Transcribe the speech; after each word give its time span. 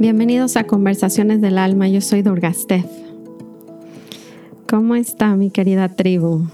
Bienvenidos 0.00 0.56
a 0.56 0.64
Conversaciones 0.64 1.42
del 1.42 1.58
Alma, 1.58 1.86
yo 1.86 2.00
soy 2.00 2.22
Durgastef. 2.22 2.86
¿Cómo 4.66 4.94
está 4.94 5.36
mi 5.36 5.50
querida 5.50 5.90
tribu? 5.90 6.48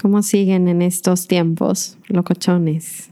¿Cómo 0.00 0.22
siguen 0.22 0.68
en 0.68 0.82
estos 0.82 1.26
tiempos, 1.26 1.98
locochones? 2.06 3.10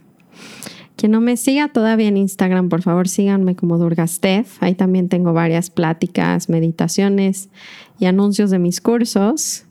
Quien 0.95 1.11
no 1.11 1.21
me 1.21 1.37
siga 1.37 1.73
todavía 1.73 2.07
en 2.07 2.19
Instagram, 2.19 2.69
por 2.69 2.83
favor 2.83 3.09
síganme 3.09 3.57
como 3.57 3.79
Durgastef. 3.79 4.63
Ahí 4.63 4.77
también 4.77 5.09
tengo 5.09 5.33
varias 5.33 5.69
pláticas, 5.69 6.49
meditaciones 6.49 7.49
y 7.99 8.07
anuncios 8.07 8.51
de 8.51 8.61
mis 8.61 8.81
cursos. 8.81 9.65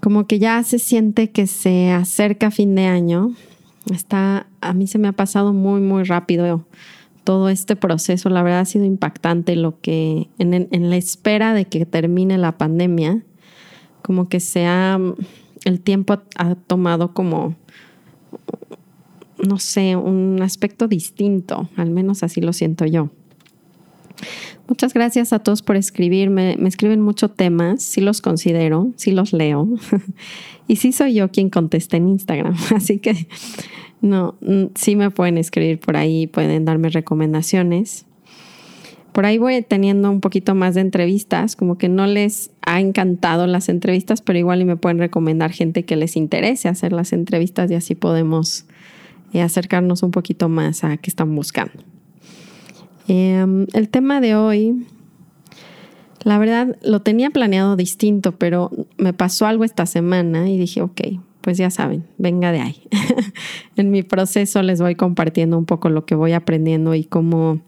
Como 0.00 0.28
que 0.28 0.38
ya 0.38 0.62
se 0.62 0.78
siente 0.78 1.32
que 1.32 1.48
se 1.48 1.90
acerca 1.90 2.52
fin 2.52 2.76
de 2.76 2.84
año. 2.84 3.34
Está, 3.92 4.46
a 4.60 4.72
mí 4.72 4.86
se 4.86 4.98
me 4.98 5.08
ha 5.08 5.12
pasado 5.12 5.52
muy, 5.52 5.80
muy 5.80 6.04
rápido 6.04 6.64
todo 7.28 7.50
este 7.50 7.76
proceso, 7.76 8.30
la 8.30 8.42
verdad 8.42 8.60
ha 8.60 8.64
sido 8.64 8.86
impactante 8.86 9.54
lo 9.54 9.82
que 9.82 10.30
en, 10.38 10.88
la 10.88 10.96
espera 10.96 11.52
de 11.52 11.66
que 11.66 11.84
termine 11.84 12.38
la 12.38 12.56
pandemia, 12.56 13.22
como 14.00 14.30
que 14.30 14.40
sea, 14.40 14.98
el 15.66 15.80
tiempo 15.82 16.22
ha, 16.36 16.54
tomado 16.54 17.12
como, 17.12 17.54
no 19.46 19.58
sé, 19.58 19.94
un 19.94 20.40
aspecto 20.40 20.88
distinto, 20.88 21.68
al 21.76 21.90
menos 21.90 22.22
así 22.22 22.40
lo 22.40 22.54
siento 22.54 22.86
yo. 22.86 23.10
Muchas 24.66 24.94
gracias 24.94 25.34
a 25.34 25.38
todos 25.38 25.60
por 25.60 25.76
escribirme. 25.76 26.56
Me 26.58 26.70
escriben 26.70 27.02
muchos 27.02 27.36
temas, 27.36 27.82
sí 27.82 28.00
los 28.00 28.22
considero, 28.22 28.90
sí 28.96 29.12
los 29.12 29.34
leo. 29.34 29.68
y 30.66 30.76
sí 30.76 30.92
soy 30.92 31.12
yo 31.12 31.30
quien 31.30 31.50
contesta 31.50 31.98
en 31.98 32.08
Instagram. 32.08 32.56
Así 32.74 33.00
que 33.00 33.28
no, 34.00 34.36
mm, 34.40 34.66
sí 34.74 34.96
me 34.96 35.10
pueden 35.10 35.38
escribir 35.38 35.80
por 35.80 35.96
ahí, 35.96 36.26
pueden 36.26 36.64
darme 36.64 36.88
recomendaciones. 36.90 38.06
Por 39.12 39.26
ahí 39.26 39.38
voy 39.38 39.62
teniendo 39.62 40.10
un 40.10 40.20
poquito 40.20 40.54
más 40.54 40.74
de 40.74 40.82
entrevistas, 40.82 41.56
como 41.56 41.76
que 41.76 41.88
no 41.88 42.06
les 42.06 42.50
ha 42.62 42.80
encantado 42.80 43.46
las 43.46 43.68
entrevistas, 43.68 44.22
pero 44.22 44.38
igual 44.38 44.60
y 44.60 44.64
me 44.64 44.76
pueden 44.76 44.98
recomendar 44.98 45.50
gente 45.50 45.84
que 45.84 45.96
les 45.96 46.16
interese 46.16 46.68
hacer 46.68 46.92
las 46.92 47.12
entrevistas 47.12 47.70
y 47.70 47.74
así 47.74 47.94
podemos 47.94 48.66
eh, 49.32 49.42
acercarnos 49.42 50.02
un 50.02 50.10
poquito 50.12 50.48
más 50.48 50.84
a 50.84 50.96
qué 50.98 51.10
están 51.10 51.34
buscando. 51.34 51.82
Em, 53.08 53.66
el 53.72 53.88
tema 53.88 54.20
de 54.20 54.36
hoy, 54.36 54.86
la 56.22 56.38
verdad, 56.38 56.76
lo 56.82 57.00
tenía 57.00 57.30
planeado 57.30 57.74
distinto, 57.74 58.32
pero 58.36 58.70
me 58.98 59.14
pasó 59.14 59.46
algo 59.46 59.64
esta 59.64 59.86
semana 59.86 60.48
y 60.48 60.58
dije, 60.58 60.82
ok, 60.82 61.00
pues 61.40 61.56
ya 61.58 61.70
saben, 61.70 62.06
venga 62.18 62.52
de 62.52 62.60
ahí. 62.60 62.82
en 63.76 63.90
mi 63.90 64.02
proceso 64.02 64.62
les 64.62 64.80
voy 64.80 64.94
compartiendo 64.94 65.56
un 65.56 65.64
poco 65.64 65.88
lo 65.88 66.04
que 66.04 66.14
voy 66.14 66.32
aprendiendo 66.32 66.94
y 66.94 67.04
cómo 67.04 67.60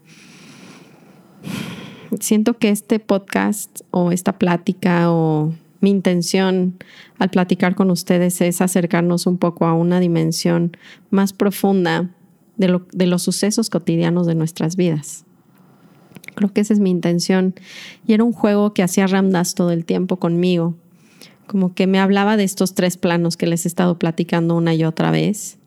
siento 2.19 2.57
que 2.57 2.69
este 2.69 2.99
podcast 2.99 3.81
o 3.91 4.11
esta 4.11 4.37
plática 4.37 5.11
o 5.11 5.53
mi 5.79 5.89
intención 5.89 6.77
al 7.17 7.29
platicar 7.29 7.75
con 7.75 7.89
ustedes 7.89 8.41
es 8.41 8.61
acercarnos 8.61 9.25
un 9.25 9.37
poco 9.37 9.65
a 9.65 9.73
una 9.73 9.99
dimensión 9.99 10.77
más 11.09 11.33
profunda 11.33 12.11
de, 12.57 12.79
de 12.91 13.07
los 13.07 13.23
sucesos 13.23 13.69
cotidianos 13.69 14.27
de 14.27 14.35
nuestras 14.35 14.75
vidas. 14.75 15.25
Creo 16.35 16.53
que 16.53 16.61
esa 16.61 16.73
es 16.73 16.79
mi 16.79 16.91
intención. 16.91 17.55
Y 18.05 18.13
era 18.13 18.23
un 18.23 18.31
juego 18.31 18.73
que 18.73 18.83
hacía 18.83 19.07
Ramdas 19.07 19.55
todo 19.55 19.71
el 19.71 19.85
tiempo 19.85 20.17
conmigo 20.17 20.75
como 21.51 21.73
que 21.73 21.85
me 21.85 21.99
hablaba 21.99 22.37
de 22.37 22.45
estos 22.45 22.75
tres 22.75 22.95
planos 22.95 23.35
que 23.35 23.45
les 23.45 23.65
he 23.65 23.67
estado 23.67 23.99
platicando 23.99 24.55
una 24.55 24.73
y 24.73 24.85
otra 24.85 25.11
vez, 25.11 25.57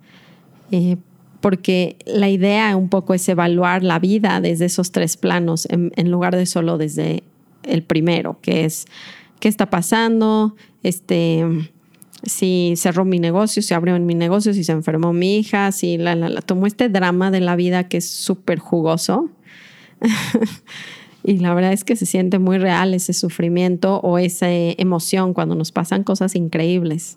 eh, 0.71 0.97
porque 1.43 1.99
la 2.07 2.31
idea 2.31 2.75
un 2.75 2.89
poco 2.89 3.13
es 3.13 3.29
evaluar 3.29 3.83
la 3.83 3.99
vida 3.99 4.41
desde 4.41 4.65
esos 4.65 4.93
tres 4.93 5.19
planos 5.19 5.69
en, 5.71 6.11
lugar 6.11 6.37
de 6.37 6.47
solo 6.47 6.79
desde 6.79 7.23
el 7.65 7.83
primero, 7.83 8.39
que 8.41 8.65
es 8.65 8.87
qué 9.41 9.49
está 9.49 9.69
pasando, 9.69 10.57
este, 10.83 11.45
si 12.23 12.73
cerró 12.79 13.05
mi 13.05 13.19
negocio, 13.19 13.61
si 13.61 13.75
abrió 13.75 14.01
mi 14.01 14.15
negocio, 14.15 14.55
si 14.55 14.65
se 14.65 14.73
enfermó 14.73 15.13
mi 15.13 15.37
hija, 15.37 15.71
si 15.71 15.99
la, 15.99 16.15
la, 16.15 16.31
la 16.31 16.41
tomó 16.41 16.67
este 16.67 16.89
drama 16.89 17.31
de 17.31 17.41
la 17.41 17.57
vida 17.57 17.89
que 17.89 17.99
es 17.99 18.09
súper 18.09 18.59
jugoso. 18.59 19.29
Y 21.25 21.39
la 21.39 21.55
verdad 21.55 21.73
es 21.73 21.85
que 21.85 21.97
se 21.97 22.05
siente 22.05 22.39
muy 22.39 22.59
real 22.59 22.93
ese 22.93 23.15
sufrimiento 23.15 23.99
o 24.01 24.19
esa 24.19 24.53
emoción 24.53 25.33
cuando 25.33 25.55
nos 25.55 25.73
pasan 25.73 26.05
cosas 26.05 26.37
increíbles. 26.37 27.17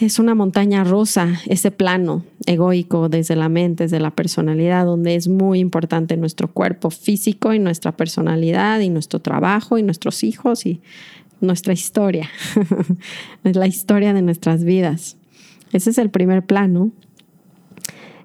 Es 0.00 0.20
una 0.20 0.36
montaña 0.36 0.84
rusa, 0.84 1.40
ese 1.46 1.72
plano 1.72 2.24
egoico 2.46 3.08
desde 3.08 3.34
la 3.34 3.48
mente, 3.48 3.84
desde 3.84 3.98
la 3.98 4.12
personalidad, 4.12 4.86
donde 4.86 5.16
es 5.16 5.26
muy 5.26 5.58
importante 5.58 6.16
nuestro 6.16 6.46
cuerpo 6.52 6.90
físico 6.90 7.52
y 7.52 7.58
nuestra 7.58 7.96
personalidad 7.96 8.78
y 8.78 8.90
nuestro 8.90 9.18
trabajo 9.18 9.76
y 9.76 9.82
nuestros 9.82 10.22
hijos 10.22 10.64
y 10.66 10.80
nuestra 11.40 11.72
historia. 11.72 12.30
la 13.42 13.66
historia 13.66 14.12
de 14.12 14.22
nuestras 14.22 14.62
vidas. 14.62 15.16
Ese 15.72 15.90
es 15.90 15.98
el 15.98 16.10
primer 16.10 16.46
plano. 16.46 16.92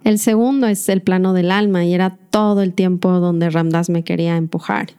El 0.03 0.19
segundo 0.19 0.67
es 0.67 0.89
el 0.89 1.01
plano 1.01 1.33
del 1.33 1.51
alma 1.51 1.85
y 1.85 1.93
era 1.93 2.17
todo 2.29 2.61
el 2.61 2.73
tiempo 2.73 3.11
donde 3.19 3.49
Ramdas 3.49 3.89
me 3.89 4.03
quería 4.03 4.35
empujar 4.35 4.91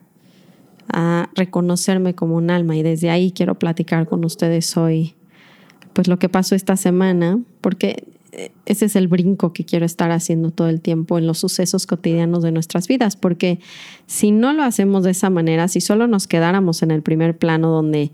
a 0.89 1.29
reconocerme 1.35 2.15
como 2.15 2.37
un 2.37 2.51
alma. 2.51 2.77
Y 2.77 2.83
desde 2.83 3.11
ahí 3.11 3.33
quiero 3.33 3.59
platicar 3.59 4.07
con 4.07 4.25
ustedes 4.25 4.77
hoy 4.77 5.15
pues 5.93 6.09
lo 6.09 6.19
que 6.19 6.29
pasó 6.29 6.55
esta 6.55 6.77
semana 6.77 7.39
porque 7.61 8.05
ese 8.67 8.87
es 8.87 8.97
el 8.97 9.09
brinco 9.09 9.53
que 9.53 9.65
quiero 9.65 9.87
estar 9.87 10.11
haciendo 10.11 10.51
todo 10.51 10.69
el 10.69 10.81
tiempo 10.81 11.19
en 11.19 11.27
los 11.27 11.39
sucesos 11.39 11.87
cotidianos 11.87 12.43
de 12.43 12.53
nuestras 12.53 12.89
vidas, 12.89 13.17
porque 13.17 13.61
si 14.07 14.31
no 14.31 14.53
lo 14.53 14.63
hacemos 14.63 15.05
de 15.05 15.13
esa 15.13 15.31
manera, 15.31 15.69
si 15.69 15.81
solo 15.81 16.07
nos 16.07 16.27
quedáramos 16.27 16.83
en 16.83 16.91
el 16.91 17.03
primer 17.03 17.37
plano 17.37 17.71
donde 17.71 18.13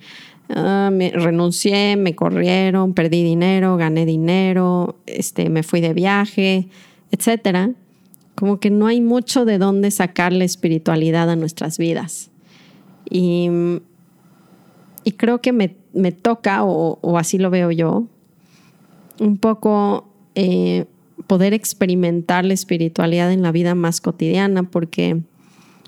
ah, 0.55 0.91
me 0.93 1.11
renuncié, 1.11 1.97
me 1.97 2.15
corrieron, 2.15 2.95
perdí 2.95 3.23
dinero, 3.23 3.77
gané 3.77 4.07
dinero, 4.07 4.97
este, 5.07 5.49
me 5.49 5.63
fui 5.63 5.81
de 5.81 5.95
viaje, 5.95 6.69
etcétera, 7.11 7.71
como 8.35 8.61
que 8.61 8.71
no 8.71 8.87
hay 8.87 9.01
mucho 9.01 9.45
de 9.45 9.59
dónde 9.59 9.91
sacar 9.91 10.33
la 10.33 10.45
espiritualidad 10.45 11.29
a 11.31 11.37
nuestras 11.37 11.79
vidas. 11.79 12.31
Y, 13.09 13.51
creo 15.17 15.41
que 15.41 15.53
me, 15.53 15.77
me 15.93 16.13
toca, 16.13 16.65
o, 16.65 16.99
o, 17.03 17.19
así 17.19 17.37
lo 17.37 17.51
veo 17.51 17.71
yo, 17.71 18.07
un 19.19 19.37
poco 19.37 20.09
eh, 20.35 20.87
poder 21.27 21.53
experimentar 21.53 22.45
la 22.45 22.55
espiritualidad 22.55 23.33
en 23.33 23.43
la 23.43 23.53
vida 23.53 23.75
más 23.75 24.01
cotidiana, 24.01 24.63
porque 24.63 25.21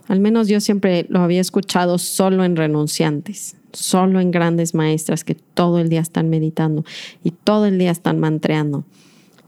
al 0.08 0.20
menos 0.20 0.48
yo 0.48 0.60
siempre 0.60 1.06
lo 1.08 1.20
había 1.20 1.40
escuchado 1.40 1.98
solo 1.98 2.44
en 2.44 2.56
renunciantes, 2.56 3.56
solo 3.72 4.20
en 4.20 4.30
grandes 4.30 4.74
maestras 4.74 5.24
que 5.24 5.34
todo 5.34 5.78
el 5.78 5.88
día 5.88 6.00
están 6.00 6.28
meditando 6.28 6.84
y 7.22 7.30
todo 7.30 7.66
el 7.66 7.78
día 7.78 7.90
están 7.90 8.20
mantreando. 8.20 8.84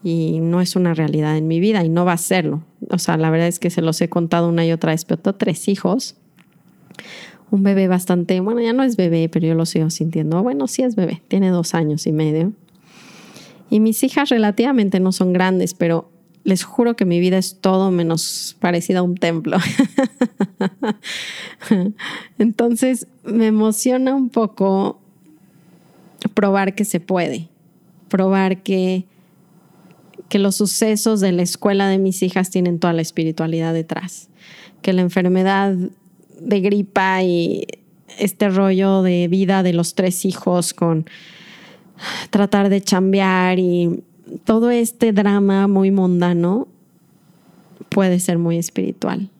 Y 0.02 0.40
no 0.40 0.60
es 0.60 0.76
una 0.76 0.92
realidad 0.92 1.36
en 1.36 1.48
mi 1.48 1.60
vida 1.60 1.82
y 1.82 1.88
no 1.88 2.04
va 2.04 2.12
a 2.12 2.18
serlo. 2.18 2.62
O 2.90 2.98
sea, 2.98 3.16
la 3.16 3.30
verdad 3.30 3.48
es 3.48 3.58
que 3.58 3.70
se 3.70 3.80
los 3.80 4.00
he 4.00 4.08
contado 4.08 4.48
una 4.48 4.66
y 4.66 4.72
otra 4.72 4.92
vez, 4.92 5.04
pero 5.04 5.20
tengo 5.20 5.36
tres 5.36 5.68
hijos. 5.68 6.16
Un 7.50 7.62
bebé 7.62 7.88
bastante, 7.88 8.40
bueno, 8.40 8.60
ya 8.60 8.72
no 8.72 8.82
es 8.82 8.96
bebé, 8.96 9.28
pero 9.28 9.46
yo 9.46 9.54
lo 9.54 9.64
sigo 9.64 9.88
sintiendo. 9.90 10.42
Bueno, 10.42 10.66
sí 10.66 10.82
es 10.82 10.94
bebé, 10.94 11.22
tiene 11.28 11.50
dos 11.50 11.74
años 11.74 12.06
y 12.06 12.12
medio. 12.12 12.52
Y 13.70 13.80
mis 13.80 14.02
hijas 14.02 14.28
relativamente 14.28 15.00
no 15.00 15.12
son 15.12 15.32
grandes, 15.32 15.74
pero 15.74 16.10
les 16.44 16.62
juro 16.62 16.94
que 16.94 17.06
mi 17.06 17.20
vida 17.20 17.38
es 17.38 17.58
todo 17.60 17.90
menos 17.90 18.56
parecida 18.60 19.00
a 19.00 19.02
un 19.02 19.16
templo. 19.16 19.56
Entonces 22.38 23.08
me 23.24 23.46
emociona 23.46 24.14
un 24.14 24.28
poco 24.28 25.00
probar 26.34 26.74
que 26.74 26.84
se 26.84 27.00
puede, 27.00 27.48
probar 28.08 28.62
que, 28.62 29.06
que 30.28 30.38
los 30.38 30.56
sucesos 30.56 31.20
de 31.20 31.32
la 31.32 31.42
escuela 31.42 31.88
de 31.88 31.98
mis 31.98 32.22
hijas 32.22 32.50
tienen 32.50 32.78
toda 32.78 32.92
la 32.92 33.02
espiritualidad 33.02 33.72
detrás, 33.72 34.28
que 34.82 34.92
la 34.92 35.00
enfermedad 35.00 35.74
de 36.40 36.60
gripa 36.60 37.22
y 37.22 37.66
este 38.18 38.50
rollo 38.50 39.02
de 39.02 39.28
vida 39.28 39.62
de 39.62 39.72
los 39.72 39.94
tres 39.94 40.26
hijos 40.26 40.74
con 40.74 41.06
tratar 42.30 42.68
de 42.68 42.82
chambear 42.82 43.58
y 43.58 44.02
todo 44.44 44.70
este 44.70 45.12
drama 45.12 45.68
muy 45.68 45.90
mundano 45.90 46.68
puede 47.88 48.20
ser 48.20 48.38
muy 48.38 48.58
espiritual. 48.58 49.30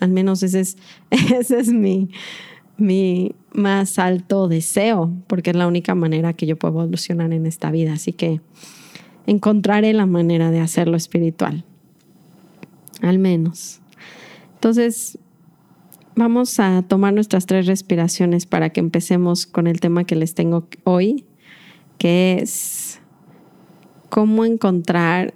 Al 0.00 0.10
menos 0.10 0.42
ese 0.42 0.60
es, 0.60 0.76
ese 1.10 1.58
es 1.60 1.72
mi, 1.72 2.10
mi 2.76 3.34
más 3.52 3.98
alto 3.98 4.48
deseo, 4.48 5.12
porque 5.26 5.50
es 5.50 5.56
la 5.56 5.66
única 5.66 5.94
manera 5.94 6.32
que 6.32 6.46
yo 6.46 6.56
puedo 6.56 6.74
evolucionar 6.74 7.32
en 7.32 7.46
esta 7.46 7.70
vida. 7.70 7.92
Así 7.92 8.12
que 8.12 8.40
encontraré 9.26 9.92
la 9.92 10.06
manera 10.06 10.50
de 10.50 10.60
hacerlo 10.60 10.96
espiritual. 10.96 11.64
Al 13.02 13.18
menos. 13.18 13.80
Entonces, 14.54 15.18
vamos 16.14 16.60
a 16.60 16.82
tomar 16.82 17.14
nuestras 17.14 17.46
tres 17.46 17.66
respiraciones 17.66 18.44
para 18.46 18.70
que 18.70 18.80
empecemos 18.80 19.46
con 19.46 19.66
el 19.66 19.80
tema 19.80 20.04
que 20.04 20.16
les 20.16 20.34
tengo 20.34 20.66
hoy, 20.84 21.24
que 21.98 22.40
es 22.42 22.99
cómo 24.10 24.44
encontrar 24.44 25.34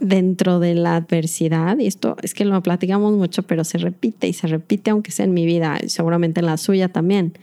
dentro 0.00 0.60
de 0.60 0.74
la 0.74 0.96
adversidad, 0.96 1.78
y 1.78 1.86
esto 1.86 2.16
es 2.22 2.34
que 2.34 2.44
lo 2.44 2.62
platicamos 2.62 3.14
mucho, 3.14 3.42
pero 3.42 3.64
se 3.64 3.78
repite 3.78 4.28
y 4.28 4.32
se 4.32 4.46
repite, 4.46 4.90
aunque 4.90 5.10
sea 5.10 5.24
en 5.24 5.34
mi 5.34 5.44
vida, 5.44 5.78
seguramente 5.86 6.40
en 6.40 6.46
la 6.46 6.56
suya 6.56 6.88
también. 6.88 7.34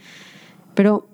Pero 0.74 1.07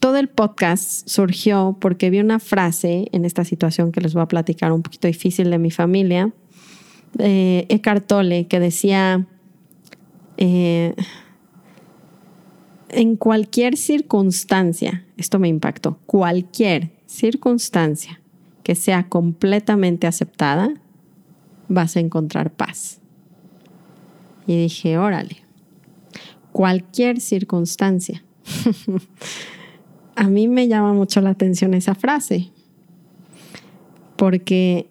todo 0.00 0.16
el 0.16 0.28
podcast 0.28 1.08
surgió 1.08 1.76
porque 1.80 2.10
vi 2.10 2.18
una 2.18 2.40
frase 2.40 3.08
en 3.12 3.24
esta 3.24 3.44
situación 3.44 3.92
que 3.92 4.00
les 4.00 4.14
voy 4.14 4.22
a 4.22 4.26
platicar 4.26 4.72
un 4.72 4.82
poquito 4.82 5.06
difícil 5.06 5.50
de 5.50 5.58
mi 5.58 5.70
familia, 5.70 6.32
de 7.14 7.66
Eckhart 7.68 8.06
Tolle, 8.06 8.48
que 8.48 8.60
decía, 8.60 9.26
eh, 10.36 10.94
en 12.90 13.16
cualquier 13.16 13.76
circunstancia, 13.76 15.04
esto 15.16 15.38
me 15.38 15.48
impactó, 15.48 15.98
cualquier 16.06 16.97
circunstancia 17.08 18.20
que 18.62 18.74
sea 18.74 19.08
completamente 19.08 20.06
aceptada, 20.06 20.74
vas 21.68 21.96
a 21.96 22.00
encontrar 22.00 22.52
paz. 22.52 23.00
Y 24.46 24.60
dije, 24.62 24.98
órale, 24.98 25.38
cualquier 26.52 27.20
circunstancia. 27.20 28.22
a 30.16 30.28
mí 30.28 30.48
me 30.48 30.68
llama 30.68 30.92
mucho 30.92 31.20
la 31.20 31.30
atención 31.30 31.74
esa 31.74 31.94
frase, 31.94 32.50
porque, 34.16 34.90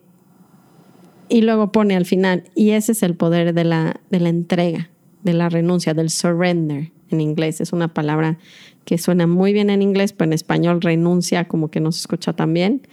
y 1.29 1.41
luego 1.41 1.71
pone 1.71 1.95
al 1.95 2.05
final, 2.05 2.45
y 2.55 2.71
ese 2.71 2.93
es 2.93 3.03
el 3.03 3.15
poder 3.15 3.53
de 3.53 3.63
la, 3.63 4.01
de 4.09 4.19
la 4.19 4.29
entrega, 4.29 4.89
de 5.23 5.33
la 5.33 5.49
renuncia, 5.49 5.93
del 5.93 6.09
surrender 6.09 6.91
en 7.09 7.21
inglés. 7.21 7.61
Es 7.61 7.73
una 7.73 7.93
palabra 7.93 8.39
que 8.87 8.97
suena 8.97 9.27
muy 9.27 9.51
bien 9.51 9.69
en 9.69 9.81
inglés, 9.81 10.13
pero 10.13 10.29
en 10.29 10.33
español 10.33 10.79
renuncia 10.79 11.45
como 11.45 11.69
que 11.69 11.81
no 11.81 11.91
se 11.91 11.99
escucha 11.99 12.31
tan 12.31 12.53
bien. 12.53 12.83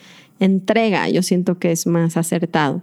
Entrega, 0.41 1.08
yo 1.08 1.23
siento 1.23 1.61
que 1.61 1.70
es 1.70 1.87
más 1.87 2.17
acertado. 2.17 2.82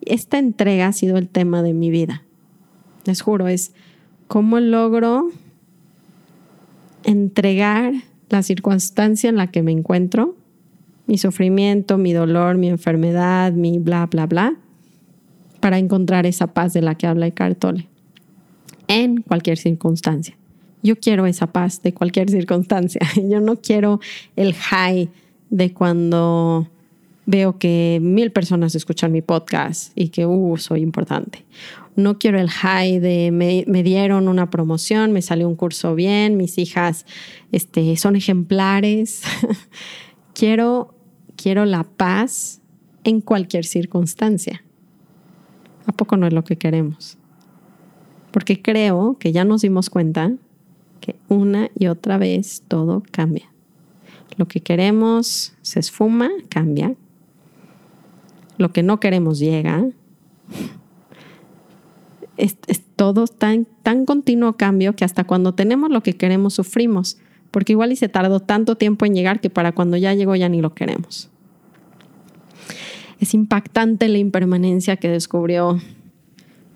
Esta 0.00 0.38
entrega 0.38 0.86
ha 0.86 0.92
sido 0.94 1.18
el 1.18 1.28
tema 1.28 1.62
de 1.62 1.74
mi 1.74 1.90
vida. 1.90 2.22
Les 3.04 3.20
juro, 3.20 3.46
es 3.46 3.74
cómo 4.26 4.58
logro 4.58 5.28
entregar 7.04 7.92
la 8.30 8.42
circunstancia 8.42 9.28
en 9.28 9.36
la 9.36 9.48
que 9.48 9.60
me 9.60 9.72
encuentro, 9.72 10.34
mi 11.06 11.18
sufrimiento, 11.18 11.98
mi 11.98 12.14
dolor, 12.14 12.56
mi 12.56 12.68
enfermedad, 12.68 13.52
mi 13.52 13.78
bla, 13.78 14.06
bla, 14.06 14.24
bla, 14.24 14.54
para 15.60 15.76
encontrar 15.76 16.24
esa 16.24 16.46
paz 16.54 16.72
de 16.72 16.80
la 16.80 16.94
que 16.94 17.06
habla 17.06 17.26
Eckhart 17.26 17.58
Tolle 17.58 17.86
en 18.88 19.20
cualquier 19.20 19.58
circunstancia. 19.58 20.39
Yo 20.82 20.96
quiero 20.96 21.26
esa 21.26 21.46
paz 21.48 21.82
de 21.82 21.92
cualquier 21.92 22.30
circunstancia. 22.30 23.00
Yo 23.16 23.40
no 23.40 23.56
quiero 23.56 24.00
el 24.36 24.54
high 24.54 25.10
de 25.50 25.72
cuando 25.72 26.68
veo 27.26 27.58
que 27.58 27.98
mil 28.02 28.32
personas 28.32 28.74
escuchan 28.74 29.12
mi 29.12 29.22
podcast 29.22 29.92
y 29.94 30.08
que, 30.08 30.26
uh, 30.26 30.56
soy 30.56 30.80
importante. 30.80 31.44
No 31.96 32.18
quiero 32.18 32.40
el 32.40 32.50
high 32.50 32.98
de 32.98 33.30
me, 33.30 33.82
dieron 33.82 34.26
una 34.28 34.50
promoción, 34.50 35.12
me 35.12 35.22
salió 35.22 35.48
un 35.48 35.54
curso 35.54 35.94
bien, 35.94 36.36
mis 36.36 36.58
hijas 36.58 37.04
este, 37.52 37.96
son 37.96 38.16
ejemplares. 38.16 39.22
quiero, 40.34 40.94
quiero 41.36 41.66
la 41.66 41.84
paz 41.84 42.60
en 43.04 43.20
cualquier 43.20 43.64
circunstancia. 43.64 44.64
¿A 45.86 45.92
poco 45.92 46.16
no 46.16 46.26
es 46.26 46.32
lo 46.32 46.44
que 46.44 46.56
queremos? 46.56 47.18
Porque 48.30 48.62
creo 48.62 49.18
que 49.18 49.32
ya 49.32 49.44
nos 49.44 49.62
dimos 49.62 49.90
cuenta 49.90 50.32
que 51.00 51.16
una 51.28 51.70
y 51.78 51.86
otra 51.86 52.18
vez 52.18 52.62
todo 52.68 53.02
cambia. 53.10 53.50
Lo 54.36 54.46
que 54.46 54.60
queremos 54.60 55.54
se 55.62 55.80
esfuma, 55.80 56.30
cambia. 56.48 56.94
Lo 58.58 58.72
que 58.72 58.82
no 58.82 59.00
queremos 59.00 59.38
llega. 59.38 59.84
Es, 62.36 62.56
todo 62.96 63.26
tan, 63.26 63.66
tan 63.82 64.04
continuo 64.04 64.54
cambio 64.54 64.94
que 64.94 65.04
hasta 65.04 65.24
cuando 65.24 65.54
tenemos 65.54 65.90
lo 65.90 66.02
que 66.02 66.16
queremos 66.16 66.54
sufrimos, 66.54 67.16
porque 67.50 67.72
igual 67.72 67.92
y 67.92 67.96
se 67.96 68.08
tardó 68.08 68.40
tanto 68.40 68.76
tiempo 68.76 69.06
en 69.06 69.14
llegar 69.14 69.40
que 69.40 69.48
para 69.48 69.72
cuando 69.72 69.96
ya 69.96 70.12
llegó 70.14 70.36
ya 70.36 70.48
ni 70.48 70.60
lo 70.60 70.74
queremos. 70.74 71.30
Es 73.18 73.34
impactante 73.34 74.08
la 74.08 74.18
impermanencia 74.18 74.96
que 74.96 75.08
descubrió, 75.08 75.78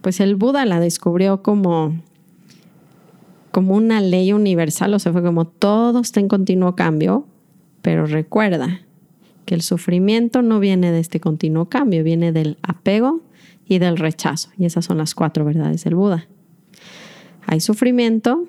pues 0.00 0.20
el 0.20 0.34
Buda 0.34 0.64
la 0.64 0.80
descubrió 0.80 1.42
como 1.42 1.98
como 3.54 3.76
una 3.76 4.00
ley 4.00 4.32
universal, 4.32 4.94
o 4.94 4.98
sea, 4.98 5.12
fue 5.12 5.22
como 5.22 5.46
todo 5.46 6.00
está 6.00 6.18
en 6.18 6.26
continuo 6.26 6.74
cambio, 6.74 7.24
pero 7.82 8.04
recuerda 8.04 8.80
que 9.44 9.54
el 9.54 9.62
sufrimiento 9.62 10.42
no 10.42 10.58
viene 10.58 10.90
de 10.90 10.98
este 10.98 11.20
continuo 11.20 11.68
cambio, 11.68 12.02
viene 12.02 12.32
del 12.32 12.58
apego 12.62 13.20
y 13.64 13.78
del 13.78 13.96
rechazo. 13.96 14.50
Y 14.58 14.64
esas 14.64 14.86
son 14.86 14.98
las 14.98 15.14
cuatro 15.14 15.44
verdades 15.44 15.84
del 15.84 15.94
Buda. 15.94 16.26
Hay 17.46 17.60
sufrimiento, 17.60 18.44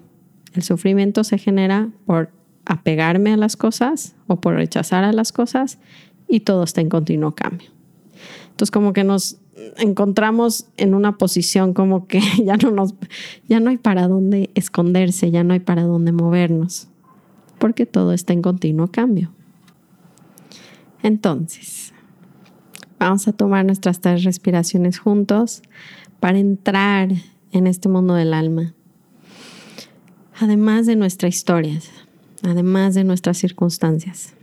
el 0.56 0.64
sufrimiento 0.64 1.24
se 1.24 1.38
genera 1.38 1.92
por 2.08 2.32
apegarme 2.66 3.32
a 3.32 3.38
las 3.38 3.58
cosas 3.58 4.16
o 4.26 4.42
por 4.42 4.56
rechazar 4.56 5.04
a 5.04 5.14
las 5.14 5.32
cosas 5.32 5.78
y 6.28 6.40
todo 6.40 6.64
está 6.64 6.82
en 6.82 6.90
continuo 6.90 7.36
cambio. 7.36 7.75
Entonces 8.56 8.72
como 8.72 8.94
que 8.94 9.04
nos 9.04 9.38
encontramos 9.76 10.68
en 10.78 10.94
una 10.94 11.18
posición 11.18 11.74
como 11.74 12.08
que 12.08 12.22
ya 12.46 12.56
no 12.56 12.72
nos 12.72 12.94
ya 13.50 13.60
no 13.60 13.70
hay 13.70 13.78
para 13.78 14.08
dónde 14.08 14.50
esconderse, 14.56 15.30
ya 15.30 15.44
no 15.44 15.54
hay 15.54 15.60
para 15.60 15.84
dónde 15.84 16.14
movernos, 16.14 16.88
porque 17.60 17.86
todo 17.86 18.14
está 18.14 18.32
en 18.32 18.42
continuo 18.42 18.88
cambio. 18.88 19.34
Entonces, 21.04 21.94
vamos 22.98 23.28
a 23.28 23.34
tomar 23.34 23.66
nuestras 23.66 24.00
tres 24.00 24.24
respiraciones 24.24 24.98
juntos 24.98 25.62
para 26.22 26.40
entrar 26.40 27.10
en 27.52 27.68
este 27.68 27.90
mundo 27.90 28.14
del 28.14 28.34
alma. 28.34 28.74
Además 30.40 30.86
de 30.86 30.96
nuestra 30.96 31.28
historia, 31.28 31.78
además 32.42 32.96
de 32.96 33.04
nuestras 33.04 33.38
circunstancias. 33.38 34.34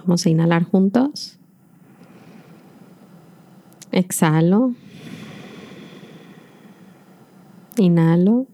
Vamos 0.00 0.24
a 0.24 0.30
inhalar 0.30 0.64
juntos. 0.64 1.37
Exhalo. 3.92 4.74
Inhalo. 7.76 8.46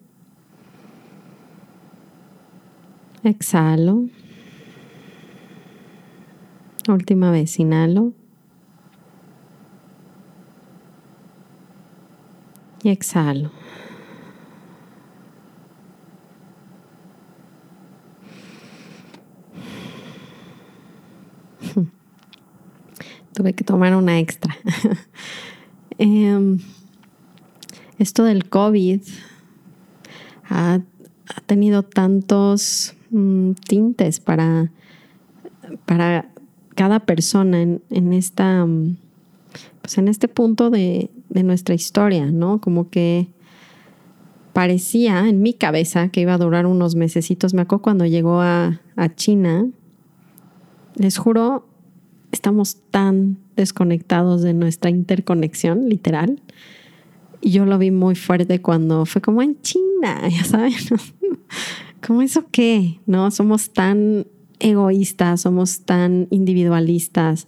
Exhalo. 3.24 4.08
Última 6.88 7.30
vez, 7.30 7.58
inhalo. 7.58 8.12
Y 12.82 12.90
exhalo. 12.90 13.50
tuve 23.32 23.54
que 23.54 23.64
tomar 23.64 23.94
una 23.94 24.18
extra. 24.18 24.54
Em, 25.98 26.58
esto 27.98 28.24
del 28.24 28.48
COVID 28.48 29.00
ha, 30.48 30.80
tenido 31.46 31.82
tantos 31.82 32.94
mm, 33.10 33.52
tintes 33.66 34.20
para, 34.20 34.70
para 35.86 36.30
cada 36.74 37.00
persona 37.00 37.62
en, 37.62 38.12
esta, 38.12 38.66
mm, 38.66 38.96
pues 39.80 39.98
en 39.98 40.08
este 40.08 40.28
punto 40.28 40.70
de, 40.70 41.10
nuestra 41.30 41.74
historia, 41.74 42.26
¿no? 42.26 42.60
Como 42.60 42.90
que 42.90 43.26
parecía 44.52 45.28
en 45.28 45.42
mi 45.42 45.52
cabeza 45.52 46.10
que 46.10 46.20
iba 46.20 46.34
a 46.34 46.38
durar 46.38 46.64
unos 46.66 46.94
mesecitos. 46.94 47.54
Me 47.54 47.62
acuerdo 47.62 47.82
cuando 47.82 48.06
llegó 48.06 48.40
a, 48.40 48.80
a 48.94 49.14
China, 49.16 49.66
les 50.94 51.18
juro, 51.18 51.66
estamos 52.34 52.78
tan 52.90 53.38
desconectados 53.56 54.42
de 54.42 54.52
nuestra 54.52 54.90
interconexión, 54.90 55.88
literal. 55.88 56.42
Y 57.40 57.50
yo 57.52 57.64
lo 57.64 57.78
vi 57.78 57.90
muy 57.90 58.14
fuerte 58.14 58.60
cuando 58.60 59.06
fue 59.06 59.22
como 59.22 59.40
en 59.40 59.60
China, 59.62 60.28
ya 60.28 60.44
saben, 60.44 60.74
¿cómo 62.06 62.22
eso 62.22 62.44
qué? 62.50 63.00
¿No? 63.06 63.30
Somos 63.30 63.70
tan 63.70 64.26
egoístas, 64.58 65.42
somos 65.42 65.80
tan 65.80 66.26
individualistas. 66.30 67.46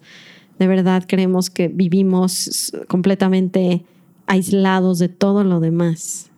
De 0.59 0.66
verdad 0.66 1.05
creemos 1.07 1.50
que 1.50 1.69
vivimos 1.69 2.73
completamente 2.88 3.85
aislados 4.26 4.99
de 4.99 5.09
todo 5.09 5.45
lo 5.45 5.61
demás. 5.61 6.31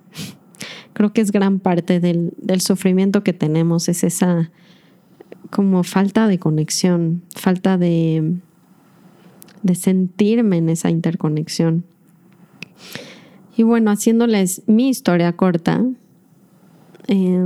Creo 0.95 1.12
que 1.12 1.21
es 1.21 1.31
gran 1.31 1.61
parte 1.61 2.00
del, 2.00 2.33
del 2.38 2.61
sufrimiento 2.61 3.23
que 3.23 3.33
tenemos, 3.33 3.88
es 3.88 4.02
esa 4.02 4.50
como 5.50 5.83
falta 5.85 6.28
de 6.28 6.38
conexión, 6.38 7.23
falta 7.35 7.78
de, 7.78 8.35
de 9.62 9.75
sentirme 9.75 10.59
en 10.59 10.69
esa 10.69 10.90
interconexión. 10.90 11.85
Y 13.57 13.62
bueno, 13.62 13.90
haciéndoles 13.90 14.62
mi 14.67 14.88
historia 14.88 15.33
corta, 15.33 15.85
eh, 17.09 17.40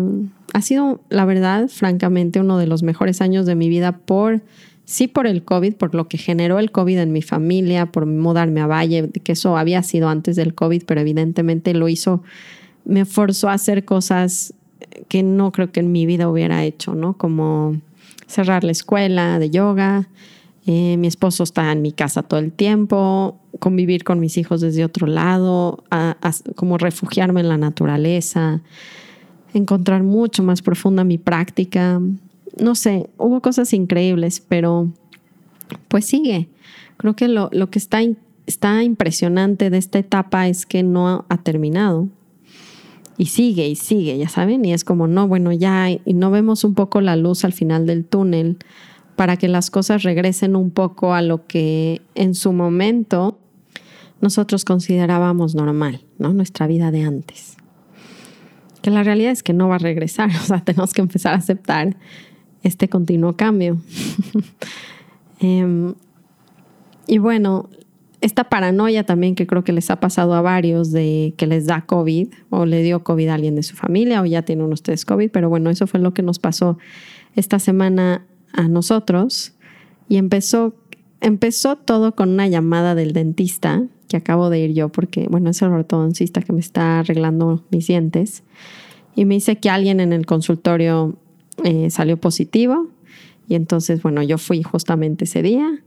ha 0.52 0.60
sido, 0.60 1.00
la 1.08 1.24
verdad, 1.24 1.68
francamente, 1.68 2.40
uno 2.40 2.58
de 2.58 2.66
los 2.66 2.82
mejores 2.82 3.22
años 3.22 3.46
de 3.46 3.54
mi 3.54 3.68
vida 3.68 3.96
por 3.98 4.42
sí 4.84 5.08
por 5.08 5.26
el 5.26 5.44
COVID, 5.44 5.74
por 5.74 5.94
lo 5.94 6.08
que 6.08 6.18
generó 6.18 6.58
el 6.58 6.70
COVID 6.70 6.98
en 6.98 7.12
mi 7.12 7.22
familia, 7.22 7.86
por 7.86 8.04
mudarme 8.04 8.60
a 8.60 8.66
Valle, 8.66 9.10
que 9.10 9.32
eso 9.32 9.56
había 9.56 9.82
sido 9.82 10.08
antes 10.08 10.36
del 10.36 10.54
COVID, 10.54 10.82
pero 10.86 11.00
evidentemente 11.00 11.72
lo 11.72 11.88
hizo, 11.88 12.22
me 12.84 13.04
forzó 13.04 13.48
a 13.48 13.54
hacer 13.54 13.84
cosas 13.84 14.54
que 15.08 15.22
no 15.22 15.52
creo 15.52 15.72
que 15.72 15.80
en 15.80 15.92
mi 15.92 16.04
vida 16.04 16.28
hubiera 16.28 16.64
hecho, 16.64 16.94
¿no? 16.94 17.16
Como 17.16 17.80
cerrar 18.32 18.64
la 18.64 18.72
escuela 18.72 19.38
de 19.38 19.50
yoga, 19.50 20.08
eh, 20.64 20.96
mi 20.96 21.08
esposo 21.08 21.42
está 21.42 21.72
en 21.72 21.82
mi 21.82 21.92
casa 21.92 22.22
todo 22.22 22.38
el 22.38 22.52
tiempo, 22.52 23.36
convivir 23.58 24.04
con 24.04 24.20
mis 24.20 24.36
hijos 24.38 24.60
desde 24.60 24.84
otro 24.84 25.06
lado, 25.06 25.82
como 26.54 26.78
refugiarme 26.78 27.40
en 27.40 27.48
la 27.48 27.58
naturaleza, 27.58 28.62
encontrar 29.54 30.04
mucho 30.04 30.42
más 30.44 30.62
profunda 30.62 31.02
mi 31.02 31.18
práctica. 31.18 32.00
No 32.60 32.74
sé, 32.74 33.10
hubo 33.18 33.40
cosas 33.40 33.72
increíbles, 33.72 34.40
pero 34.40 34.92
pues 35.88 36.06
sigue. 36.06 36.48
Creo 36.96 37.16
que 37.16 37.26
lo, 37.26 37.50
que 37.70 37.78
está, 37.78 38.00
está 38.46 38.84
impresionante 38.84 39.68
de 39.68 39.78
esta 39.78 39.98
etapa 39.98 40.46
es 40.46 40.64
que 40.64 40.84
no 40.84 41.24
ha 41.28 41.38
terminado. 41.38 42.08
Y 43.18 43.26
sigue 43.26 43.68
y 43.68 43.76
sigue, 43.76 44.16
ya 44.16 44.28
saben, 44.28 44.64
y 44.64 44.72
es 44.72 44.84
como, 44.84 45.06
no, 45.06 45.28
bueno, 45.28 45.52
ya, 45.52 45.90
y 45.90 46.14
no 46.14 46.30
vemos 46.30 46.64
un 46.64 46.74
poco 46.74 47.00
la 47.00 47.14
luz 47.16 47.44
al 47.44 47.52
final 47.52 47.86
del 47.86 48.04
túnel 48.04 48.58
para 49.16 49.36
que 49.36 49.48
las 49.48 49.70
cosas 49.70 50.02
regresen 50.02 50.56
un 50.56 50.70
poco 50.70 51.14
a 51.14 51.22
lo 51.22 51.46
que 51.46 52.00
en 52.14 52.34
su 52.34 52.52
momento 52.52 53.38
nosotros 54.20 54.64
considerábamos 54.64 55.54
normal, 55.54 56.04
¿no? 56.18 56.32
Nuestra 56.32 56.66
vida 56.66 56.90
de 56.90 57.02
antes. 57.02 57.56
Que 58.80 58.90
la 58.90 59.02
realidad 59.02 59.32
es 59.32 59.42
que 59.42 59.52
no 59.52 59.68
va 59.68 59.74
a 59.74 59.78
regresar, 59.78 60.30
o 60.42 60.44
sea, 60.44 60.64
tenemos 60.64 60.92
que 60.92 61.02
empezar 61.02 61.34
a 61.34 61.38
aceptar 61.38 61.96
este 62.62 62.88
continuo 62.88 63.36
cambio. 63.36 63.78
Em, 65.44 65.94
y 67.08 67.18
bueno, 67.18 67.68
esta 68.22 68.44
paranoia 68.44 69.04
también 69.04 69.34
que 69.34 69.48
creo 69.48 69.64
que 69.64 69.72
les 69.72 69.90
ha 69.90 69.98
pasado 69.98 70.34
a 70.34 70.40
varios 70.40 70.92
de 70.92 71.34
que 71.36 71.48
les 71.48 71.66
da 71.66 71.84
COVID 71.84 72.28
o 72.50 72.66
le 72.66 72.82
dio 72.84 73.02
COVID 73.02 73.28
a 73.28 73.34
alguien 73.34 73.56
de 73.56 73.64
su 73.64 73.74
familia 73.74 74.22
o 74.22 74.24
ya 74.24 74.42
tienen 74.42 74.72
ustedes 74.72 75.04
COVID, 75.04 75.30
pero 75.30 75.48
bueno, 75.48 75.70
eso 75.70 75.88
fue 75.88 75.98
lo 75.98 76.14
que 76.14 76.22
nos 76.22 76.38
pasó 76.38 76.78
esta 77.34 77.58
semana 77.58 78.24
a 78.52 78.68
nosotros. 78.68 79.54
Y 80.08 80.18
empezó, 80.18 80.76
empezó 81.20 81.76
todo 81.76 82.14
con 82.14 82.30
una 82.30 82.46
llamada 82.46 82.94
del 82.94 83.12
dentista 83.12 83.82
que 84.08 84.18
acabo 84.18 84.50
de 84.50 84.60
ir 84.60 84.72
yo 84.72 84.88
porque, 84.90 85.26
bueno, 85.28 85.50
es 85.50 85.60
el 85.60 85.72
ortodoncista 85.72 86.42
que 86.42 86.52
me 86.52 86.60
está 86.60 87.00
arreglando 87.00 87.64
mis 87.70 87.88
dientes. 87.88 88.44
Y 89.16 89.24
me 89.24 89.34
dice 89.34 89.56
que 89.56 89.68
alguien 89.68 89.98
en 89.98 90.12
el 90.12 90.26
consultorio 90.26 91.16
eh, 91.64 91.90
salió 91.90 92.18
positivo. 92.18 92.86
Y 93.48 93.56
entonces, 93.56 94.00
bueno, 94.00 94.22
yo 94.22 94.38
fui 94.38 94.62
justamente 94.62 95.24
ese 95.24 95.42
día 95.42 95.82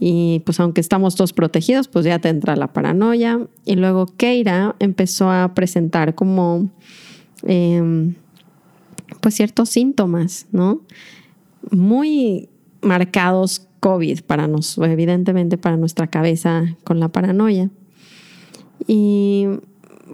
y 0.00 0.42
pues 0.44 0.60
aunque 0.60 0.80
estamos 0.80 1.14
todos 1.14 1.32
protegidos, 1.32 1.88
pues 1.88 2.04
ya 2.04 2.18
te 2.18 2.28
entra 2.28 2.56
la 2.56 2.72
paranoia 2.72 3.46
y 3.64 3.76
luego 3.76 4.06
Keira 4.06 4.76
empezó 4.78 5.30
a 5.30 5.54
presentar 5.54 6.14
como... 6.14 6.70
Em, 7.42 8.14
pues 9.20 9.34
ciertos 9.34 9.68
síntomas, 9.68 10.46
¿no? 10.50 10.80
muy 11.70 12.48
marcados 12.82 13.66
COVID 13.80 14.22
para 14.22 14.46
nos, 14.46 14.78
evidentemente 14.78 15.58
para 15.58 15.76
nuestra 15.76 16.06
cabeza 16.06 16.76
con 16.84 17.00
la 17.00 17.08
paranoia. 17.08 17.70
Y 18.86 19.46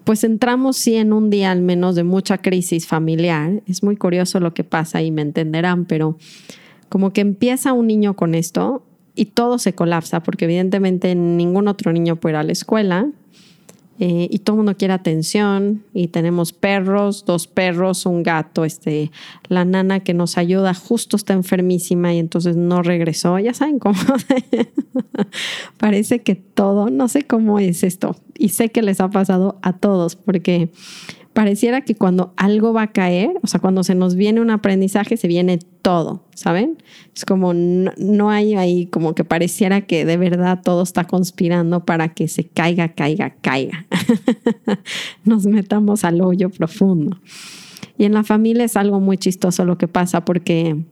pues 0.04 0.24
entramos 0.24 0.76
sí 0.76 0.96
en 0.96 1.12
un 1.12 1.30
día 1.30 1.50
al 1.50 1.62
menos 1.62 1.94
de 1.94 2.04
mucha 2.04 2.38
crisis 2.38 2.86
familiar. 2.86 3.62
Es 3.66 3.82
muy 3.82 3.96
curioso 3.96 4.40
lo 4.40 4.54
que 4.54 4.64
pasa 4.64 5.02
y 5.02 5.10
me 5.10 5.22
entenderán, 5.22 5.84
pero 5.84 6.16
como 6.88 7.12
que 7.12 7.20
empieza 7.20 7.72
un 7.72 7.86
niño 7.86 8.14
con 8.16 8.34
esto 8.34 8.82
y 9.20 9.26
todo 9.26 9.58
se 9.58 9.74
colapsa 9.74 10.22
porque 10.22 10.46
evidentemente 10.46 11.14
ningún 11.14 11.68
otro 11.68 11.92
niño 11.92 12.16
puede 12.16 12.32
ir 12.32 12.36
a 12.38 12.42
la 12.42 12.52
escuela 12.52 13.06
eh, 13.98 14.28
y 14.30 14.38
todo 14.38 14.54
el 14.54 14.58
mundo 14.60 14.78
quiere 14.78 14.94
atención 14.94 15.84
y 15.92 16.08
tenemos 16.08 16.54
perros, 16.54 17.26
dos 17.26 17.46
perros, 17.46 18.06
un 18.06 18.22
gato, 18.22 18.64
este, 18.64 19.10
la 19.48 19.66
nana 19.66 20.00
que 20.00 20.14
nos 20.14 20.38
ayuda 20.38 20.72
justo 20.72 21.16
está 21.18 21.34
enfermísima 21.34 22.14
y 22.14 22.18
entonces 22.18 22.56
no 22.56 22.82
regresó, 22.82 23.38
ya 23.38 23.52
saben 23.52 23.78
cómo 23.78 24.00
parece 25.76 26.20
que 26.20 26.34
todo, 26.34 26.88
no 26.88 27.08
sé 27.08 27.24
cómo 27.24 27.58
es 27.58 27.82
esto 27.84 28.16
y 28.38 28.48
sé 28.48 28.70
que 28.70 28.80
les 28.80 29.02
ha 29.02 29.10
pasado 29.10 29.58
a 29.60 29.74
todos 29.74 30.16
porque 30.16 30.70
pareciera 31.32 31.82
que 31.82 31.94
cuando 31.94 32.32
algo 32.36 32.72
va 32.72 32.82
a 32.82 32.92
caer, 32.92 33.30
o 33.42 33.46
sea, 33.46 33.60
cuando 33.60 33.84
se 33.84 33.94
nos 33.94 34.14
viene 34.14 34.40
un 34.40 34.50
aprendizaje, 34.50 35.16
se 35.16 35.28
viene 35.28 35.58
todo, 35.82 36.24
¿saben? 36.34 36.78
Es 37.14 37.24
como 37.24 37.54
no, 37.54 38.30
hay 38.30 38.54
ahí, 38.54 38.86
como 38.86 39.14
que 39.14 39.24
pareciera 39.24 39.82
que 39.82 40.04
de 40.04 40.16
verdad 40.16 40.60
todo 40.62 40.82
está 40.82 41.04
conspirando 41.04 41.84
para 41.84 42.08
que 42.14 42.28
se 42.28 42.44
caiga, 42.44 42.88
caiga, 42.90 43.34
caiga. 43.40 43.86
nos 45.24 45.46
metamos 45.46 46.04
al 46.04 46.20
hoyo 46.20 46.50
profundo. 46.50 47.18
Y 47.96 48.04
en 48.04 48.12
la 48.12 48.24
familia 48.24 48.64
es 48.64 48.76
algo 48.76 48.98
muy 49.00 49.16
chistoso 49.16 49.64
lo 49.64 49.78
que 49.78 49.88
pasa 49.88 50.24
porque 50.24 50.84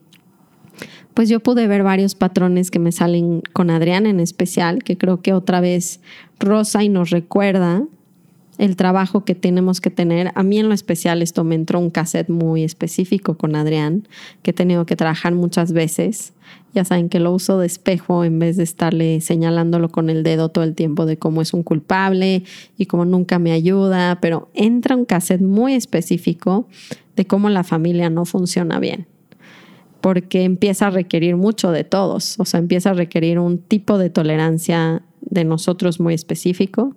pues 1.14 1.28
yo 1.28 1.40
pude 1.40 1.66
ver 1.66 1.83
varios 1.83 2.14
patrones 2.14 2.71
que 2.71 2.78
me 2.78 2.92
salen 2.92 3.42
con 3.52 3.71
Adrián 3.71 4.07
en 4.07 4.21
especial, 4.21 4.85
que 4.85 4.97
creo 4.97 5.21
que 5.21 5.33
otra 5.33 5.61
vez 5.61 6.00
rosa 6.38 6.85
y 6.85 6.88
nos 6.88 7.11
recuerda 7.11 7.83
el 8.58 8.74
trabajo 8.74 9.24
que 9.24 9.34
tenemos 9.34 9.80
que 9.80 9.90
tener. 9.90 10.32
A 10.34 10.42
mí 10.42 10.58
en 10.58 10.68
lo 10.68 10.74
especial 10.74 11.22
esto 11.22 11.44
me 11.44 11.54
entró 11.54 11.78
un 11.78 11.90
cassette 11.90 12.28
muy 12.28 12.64
específico 12.64 13.38
con 13.38 13.54
Adrián, 13.54 14.06
que 14.42 14.50
he 14.50 14.54
tenido 14.54 14.84
que 14.84 14.96
trabajar 14.96 15.34
muchas 15.34 15.72
veces. 15.72 16.32
Ya 16.74 16.84
saben 16.84 17.08
que 17.08 17.20
lo 17.20 17.32
uso 17.32 17.58
de 17.58 17.66
espejo 17.66 18.24
en 18.24 18.38
vez 18.38 18.56
de 18.56 18.64
estarle 18.64 19.20
señalándolo 19.20 19.88
con 19.90 20.10
el 20.10 20.22
dedo 20.22 20.48
todo 20.48 20.64
el 20.64 20.74
tiempo 20.74 21.06
de 21.06 21.16
cómo 21.16 21.40
es 21.40 21.54
un 21.54 21.62
culpable 21.62 22.42
y 22.76 22.86
cómo 22.86 23.04
nunca 23.04 23.38
me 23.38 23.52
ayuda, 23.52 24.18
pero 24.20 24.50
entra 24.54 24.96
un 24.96 25.04
cassette 25.04 25.40
muy 25.40 25.74
específico 25.74 26.68
de 27.16 27.26
cómo 27.26 27.48
la 27.48 27.64
familia 27.64 28.10
no 28.10 28.24
funciona 28.24 28.78
bien 28.80 29.06
porque 30.00 30.44
empieza 30.44 30.86
a 30.86 30.90
requerir 30.90 31.34
mucho 31.34 31.72
de 31.72 31.82
todos, 31.82 32.38
o 32.38 32.44
sea, 32.44 32.60
empieza 32.60 32.90
a 32.90 32.94
requerir 32.94 33.40
un 33.40 33.58
tipo 33.58 33.98
de 33.98 34.10
tolerancia 34.10 35.02
de 35.22 35.42
nosotros 35.42 35.98
muy 35.98 36.14
específico 36.14 36.94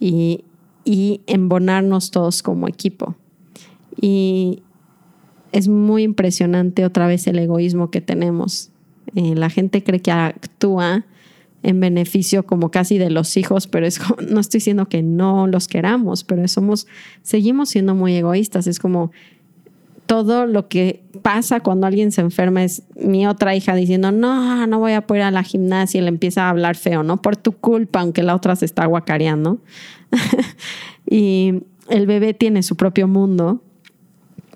y, 0.00 0.44
y 0.84 1.22
embonarnos 1.26 2.10
todos 2.10 2.42
como 2.42 2.68
equipo. 2.68 3.16
Y 4.00 4.62
es 5.52 5.68
muy 5.68 6.02
impresionante 6.02 6.84
otra 6.84 7.06
vez 7.06 7.26
el 7.26 7.38
egoísmo 7.38 7.90
que 7.90 8.00
tenemos. 8.00 8.70
Eh, 9.14 9.34
la 9.34 9.50
gente 9.50 9.84
cree 9.84 10.00
que 10.00 10.10
actúa 10.10 11.06
en 11.62 11.80
beneficio 11.80 12.44
como 12.44 12.70
casi 12.70 12.98
de 12.98 13.08
los 13.08 13.36
hijos, 13.36 13.66
pero 13.66 13.86
es 13.86 14.00
no 14.28 14.40
estoy 14.40 14.58
diciendo 14.58 14.88
que 14.88 15.02
no 15.02 15.46
los 15.46 15.68
queramos, 15.68 16.24
pero 16.24 16.46
somos, 16.48 16.86
seguimos 17.22 17.70
siendo 17.70 17.94
muy 17.94 18.14
egoístas. 18.14 18.66
Es 18.66 18.78
como 18.78 19.12
todo 20.06 20.46
lo 20.46 20.68
que 20.68 21.02
pasa 21.22 21.60
cuando 21.60 21.86
alguien 21.86 22.12
se 22.12 22.20
enferma 22.20 22.64
es 22.64 22.82
mi 22.94 23.26
otra 23.26 23.54
hija 23.54 23.74
diciendo, 23.74 24.12
no, 24.12 24.66
no 24.66 24.78
voy 24.78 24.92
a 24.92 25.06
poder 25.06 25.22
ir 25.22 25.26
a 25.26 25.30
la 25.30 25.42
gimnasia 25.42 25.98
y 25.98 26.02
le 26.02 26.08
empieza 26.08 26.44
a 26.44 26.50
hablar 26.50 26.76
feo, 26.76 27.02
¿no? 27.02 27.22
Por 27.22 27.36
tu 27.36 27.52
culpa, 27.52 28.00
aunque 28.00 28.22
la 28.22 28.34
otra 28.34 28.56
se 28.56 28.66
está 28.66 28.84
guacareando. 28.86 29.58
y 31.10 31.62
el 31.88 32.06
bebé 32.06 32.34
tiene 32.34 32.62
su 32.62 32.76
propio 32.76 33.08
mundo, 33.08 33.62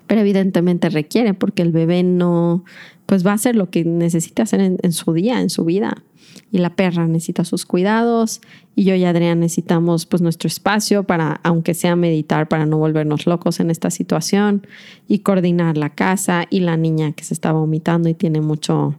pero 0.07 0.21
evidentemente 0.21 0.89
requiere 0.89 1.33
porque 1.33 1.61
el 1.61 1.71
bebé 1.71 2.03
no, 2.03 2.63
pues 3.05 3.25
va 3.25 3.31
a 3.31 3.35
hacer 3.35 3.55
lo 3.55 3.69
que 3.69 3.83
necesita 3.85 4.43
hacer 4.43 4.59
en, 4.59 4.91
su 4.91 5.13
día, 5.13 5.41
en 5.41 5.49
su 5.49 5.65
vida. 5.65 6.03
Y 6.51 6.57
la 6.57 6.75
perra 6.75 7.07
necesita 7.07 7.45
sus 7.45 7.65
cuidados 7.65 8.41
y 8.75 8.83
yo 8.83 8.95
y 8.95 9.03
Adrián 9.03 9.41
necesitamos 9.41 10.05
pues 10.05 10.21
nuestro 10.21 10.47
espacio 10.47 11.03
para, 11.03 11.39
aunque 11.43 11.73
sea 11.73 11.95
meditar, 11.95 12.47
para 12.47 12.65
no 12.65 12.77
volvernos 12.77 13.27
locos 13.27 13.59
en 13.59 13.69
esta 13.69 13.91
situación 13.91 14.65
y 15.07 15.19
coordinar 15.19 15.77
la 15.77 15.89
casa 15.89 16.45
y 16.49 16.61
la 16.61 16.77
niña 16.77 17.11
que 17.11 17.23
se 17.23 17.33
está 17.33 17.51
vomitando 17.51 18.09
y 18.09 18.13
tiene 18.13 18.41
mucho, 18.41 18.95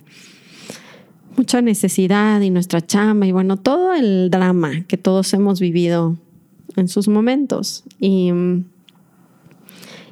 mucha 1.36 1.60
necesidad 1.62 2.40
y 2.40 2.50
nuestra 2.50 2.86
chama 2.86 3.26
y 3.26 3.32
bueno, 3.32 3.56
todo 3.56 3.94
el 3.94 4.30
drama 4.30 4.84
que 4.86 4.96
todos 4.96 5.32
hemos 5.34 5.60
vivido 5.60 6.16
en 6.76 6.88
sus 6.88 7.08
momentos. 7.08 7.84
Y, 7.98 8.30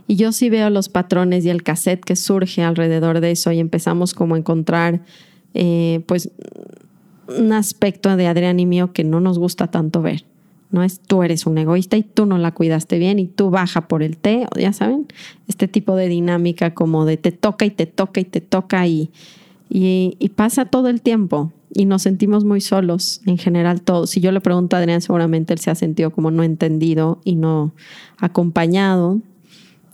y 0.06 0.16
yo 0.16 0.32
sí 0.32 0.48
veo 0.50 0.70
los 0.70 0.88
patrones 0.88 1.44
y 1.44 1.50
el 1.50 1.62
cassette 1.62 2.04
que 2.04 2.16
surge 2.16 2.62
alrededor 2.62 3.20
de 3.20 3.30
eso 3.32 3.52
y 3.52 3.60
empezamos 3.60 4.14
como 4.14 4.34
a 4.34 4.38
encontrar 4.38 5.02
eh, 5.54 6.02
pues 6.06 6.30
un 7.28 7.52
aspecto 7.52 8.16
de 8.16 8.26
Adrián 8.26 8.60
y 8.60 8.66
mío 8.66 8.92
que 8.92 9.04
no 9.04 9.20
nos 9.20 9.38
gusta 9.38 9.70
tanto 9.70 10.02
ver. 10.02 10.24
No 10.70 10.82
es 10.82 11.00
tú 11.00 11.22
eres 11.22 11.46
un 11.46 11.56
egoísta 11.56 11.96
y 11.96 12.02
tú 12.02 12.26
no 12.26 12.36
la 12.36 12.52
cuidaste 12.52 12.98
bien 12.98 13.18
y 13.18 13.26
tú 13.26 13.50
baja 13.50 13.88
por 13.88 14.02
el 14.02 14.18
té, 14.18 14.46
ya 14.58 14.72
saben, 14.72 15.06
este 15.46 15.66
tipo 15.66 15.96
de 15.96 16.08
dinámica 16.08 16.74
como 16.74 17.06
de 17.06 17.16
te 17.16 17.32
toca 17.32 17.64
y 17.64 17.70
te 17.70 17.86
toca 17.86 18.20
y 18.20 18.24
te 18.24 18.40
toca 18.42 18.86
y, 18.86 19.10
y 19.70 20.28
pasa 20.34 20.66
todo 20.66 20.88
el 20.88 21.00
tiempo 21.00 21.52
y 21.74 21.84
nos 21.84 22.02
sentimos 22.02 22.44
muy 22.44 22.60
solos 22.60 23.20
en 23.26 23.38
general 23.38 23.82
todos. 23.82 24.10
Si 24.10 24.20
yo 24.20 24.32
le 24.32 24.40
pregunto 24.40 24.76
a 24.76 24.80
Adrián, 24.80 25.00
seguramente 25.00 25.52
él 25.52 25.58
se 25.58 25.70
ha 25.70 25.74
sentido 25.74 26.10
como 26.10 26.30
no 26.30 26.42
entendido 26.42 27.20
y 27.24 27.36
no 27.36 27.72
acompañado. 28.18 29.20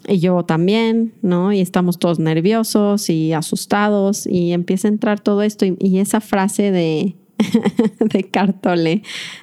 y 0.06 0.18
yo 0.18 0.44
también, 0.44 1.14
¿no? 1.22 1.52
Y 1.52 1.60
estamos 1.60 1.98
todos 1.98 2.18
nerviosos 2.18 3.08
y 3.08 3.32
asustados 3.32 4.26
y 4.26 4.52
empieza 4.52 4.86
a 4.88 4.90
entrar 4.90 5.20
todo 5.20 5.42
esto 5.42 5.64
y, 5.64 5.98
esa 5.98 6.20
frase 6.20 6.70
de, 6.70 7.16
de 8.00 8.24
Cartole 8.24 9.02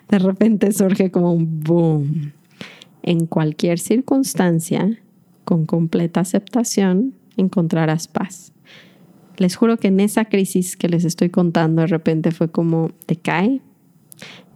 de 0.10 0.20
repente 0.20 0.72
surge 0.72 1.12
como 1.12 1.34
un 1.34 1.62
boom. 1.62 2.32
En 3.04 3.26
cualquier 3.26 3.80
circunstancia, 3.80 5.00
con 5.44 5.66
completa 5.66 6.20
aceptación, 6.20 7.14
encontrarás 7.36 8.08
paz. 8.08 8.54
Les 9.38 9.56
juro 9.56 9.78
que 9.78 9.88
en 9.88 10.00
esa 10.00 10.26
crisis 10.26 10.78
que 10.78 10.88
les 10.88 11.04
estoy 11.04 11.30
contando 11.30 11.82
de 11.82 11.88
repente 11.88 12.32
fue 12.32 12.52
como, 12.52 12.92
te 13.06 13.16
cae, 13.16 13.62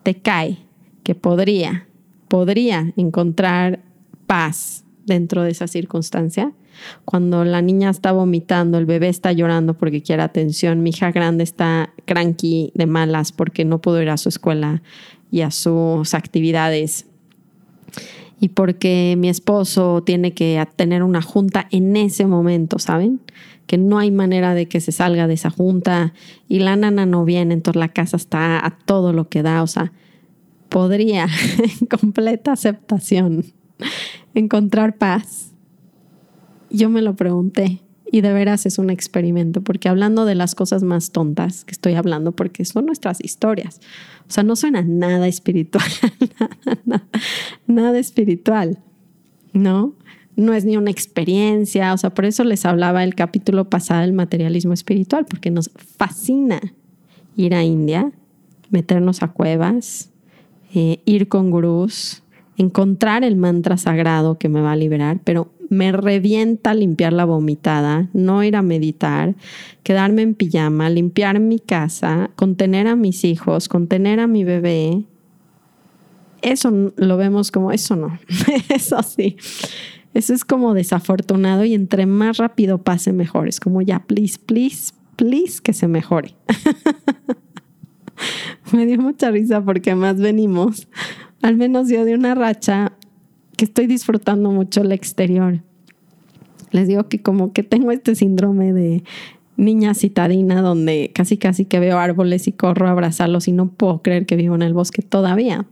te 0.03 0.15
cae, 0.15 0.59
que 1.03 1.15
podría, 1.15 1.87
podría 2.27 2.93
encontrar 2.95 3.79
paz 4.27 4.83
dentro 5.05 5.43
de 5.43 5.51
esa 5.51 5.67
circunstancia. 5.67 6.51
Cuando 7.05 7.45
la 7.45 7.61
niña 7.61 7.89
está 7.89 8.11
vomitando, 8.11 8.77
el 8.77 8.85
bebé 8.85 9.09
está 9.09 9.31
llorando 9.31 9.75
porque 9.75 10.01
quiere 10.01 10.21
atención, 10.21 10.83
mi 10.83 10.89
hija 10.91 11.11
grande 11.11 11.43
está 11.43 11.93
cranky 12.05 12.71
de 12.75 12.85
malas 12.85 13.31
porque 13.31 13.65
no 13.65 13.79
pudo 13.79 14.01
ir 14.01 14.09
a 14.09 14.17
su 14.17 14.29
escuela 14.29 14.81
y 15.31 15.41
a 15.41 15.51
sus 15.51 16.13
actividades 16.13 17.05
y 18.39 18.49
porque 18.49 19.15
mi 19.17 19.29
esposo 19.29 20.03
tiene 20.03 20.33
que 20.33 20.63
tener 20.75 21.03
una 21.03 21.21
junta 21.21 21.67
en 21.71 21.95
ese 21.95 22.25
momento, 22.25 22.79
¿saben? 22.79 23.21
Que 23.65 23.77
no 23.77 23.97
hay 23.97 24.11
manera 24.11 24.53
de 24.53 24.67
que 24.67 24.81
se 24.81 24.91
salga 24.91 25.27
de 25.27 25.35
esa 25.35 25.49
junta 25.49 26.13
y 26.47 26.59
la 26.59 26.75
nana 26.75 27.05
no 27.05 27.25
viene, 27.25 27.53
entonces 27.53 27.79
la 27.79 27.89
casa 27.89 28.17
está 28.17 28.63
a 28.65 28.77
todo 28.77 29.13
lo 29.13 29.29
que 29.29 29.41
da, 29.41 29.63
o 29.63 29.67
sea, 29.67 29.93
podría 30.69 31.27
en 31.81 31.87
completa 31.87 32.51
aceptación 32.51 33.45
encontrar 34.33 34.97
paz? 34.97 35.54
Yo 36.75 36.89
me 36.89 37.01
lo 37.01 37.15
pregunté 37.15 37.79
y 38.11 38.19
de 38.19 38.33
veras 38.33 38.65
es 38.65 38.79
un 38.79 38.89
experimento, 38.89 39.61
porque 39.61 39.87
hablando 39.87 40.25
de 40.25 40.35
las 40.35 40.55
cosas 40.55 40.83
más 40.83 41.11
tontas 41.11 41.63
que 41.63 41.71
estoy 41.71 41.93
hablando, 41.93 42.33
porque 42.33 42.65
son 42.65 42.85
nuestras 42.85 43.23
historias, 43.23 43.79
o 44.27 44.31
sea, 44.31 44.43
no 44.43 44.57
suena 44.57 44.81
nada 44.81 45.29
espiritual, 45.29 45.87
nada, 47.65 47.97
espiritual, 47.97 48.79
¿no? 49.53 49.93
No 50.35 50.53
es 50.53 50.65
ni 50.65 50.75
una 50.75 50.91
experiencia, 50.91 51.93
o 51.93 51.97
sea, 51.97 52.13
por 52.13 52.25
eso 52.25 52.43
les 52.43 52.65
hablaba 52.65 53.05
el 53.05 53.15
capítulo 53.15 53.69
pasado 53.69 54.01
del 54.01 54.11
materialismo 54.11 54.73
espiritual, 54.73 55.25
porque 55.25 55.51
nos 55.51 55.71
fascina 55.97 56.59
ir 57.37 57.55
a 57.55 57.63
India, 57.63 58.11
meternos 58.69 59.23
a 59.23 59.29
cuevas, 59.29 60.09
eh, 60.73 60.99
ir 61.05 61.29
con 61.29 61.51
gurús, 61.51 62.21
encontrar 62.57 63.23
el 63.23 63.37
mantra 63.37 63.77
sagrado 63.77 64.37
que 64.37 64.49
me 64.49 64.59
va 64.59 64.73
a 64.73 64.75
liberar, 64.75 65.19
pero 65.23 65.53
me 65.69 65.91
revienta 65.91 66.73
limpiar 66.73 67.13
la 67.13 67.25
vomitada, 67.25 68.09
no 68.13 68.43
ir 68.43 68.55
a 68.55 68.61
meditar, 68.61 69.35
quedarme 69.83 70.21
en 70.21 70.33
pijama, 70.33 70.89
limpiar 70.89 71.39
mi 71.39 71.59
casa, 71.59 72.31
contener 72.35 72.87
a 72.87 72.95
mis 72.95 73.23
hijos, 73.23 73.69
contener 73.69 74.19
a 74.19 74.27
mi 74.27 74.43
bebé. 74.43 75.03
Eso 76.41 76.91
lo 76.95 77.17
vemos 77.17 77.51
como, 77.51 77.71
eso 77.71 77.95
no, 77.95 78.17
eso 78.69 79.01
sí. 79.03 79.37
Eso 80.13 80.33
es 80.33 80.45
como 80.45 80.73
desafortunado 80.73 81.65
y 81.65 81.73
entre 81.73 82.05
más 82.05 82.37
rápido 82.37 82.77
pase 82.77 83.11
mejor. 83.11 83.49
Es 83.49 83.59
como 83.59 83.81
ya, 83.81 83.99
please, 83.99 84.39
please, 84.39 84.93
please, 85.17 85.61
que 85.61 85.73
se 85.73 85.89
mejore. 85.89 86.35
me 88.71 88.85
dio 88.85 88.97
mucha 88.97 89.29
risa 89.29 89.61
porque 89.61 89.93
más 89.93 90.17
venimos 90.17 90.87
al 91.45 91.57
menos 91.57 91.89
yo 91.89 92.05
de 92.05 92.15
una 92.15 92.33
racha 92.33 92.93
que 93.55 93.65
estoy 93.65 93.87
disfrutando 93.87 94.51
mucho 94.51 94.81
el 94.81 94.91
exterior. 94.91 95.61
Les 96.71 96.87
digo 96.87 97.07
que 97.07 97.21
como 97.21 97.53
que 97.53 97.63
tengo 97.63 97.91
este 97.91 98.15
síndrome 98.15 98.73
de 98.73 99.03
niña 99.57 99.93
citadina 99.93 100.61
donde 100.61 101.11
casi 101.13 101.37
casi 101.37 101.65
que 101.65 101.79
veo 101.79 101.97
árboles 101.97 102.47
y 102.47 102.51
corro 102.51 102.87
a 102.87 102.91
abrazarlos 102.91 103.47
y 103.47 103.51
no 103.51 103.69
puedo 103.69 104.01
creer 104.01 104.25
que 104.25 104.35
vivo 104.35 104.55
en 104.55 104.61
el 104.61 104.73
bosque 104.73 105.01
todavía. 105.01 105.65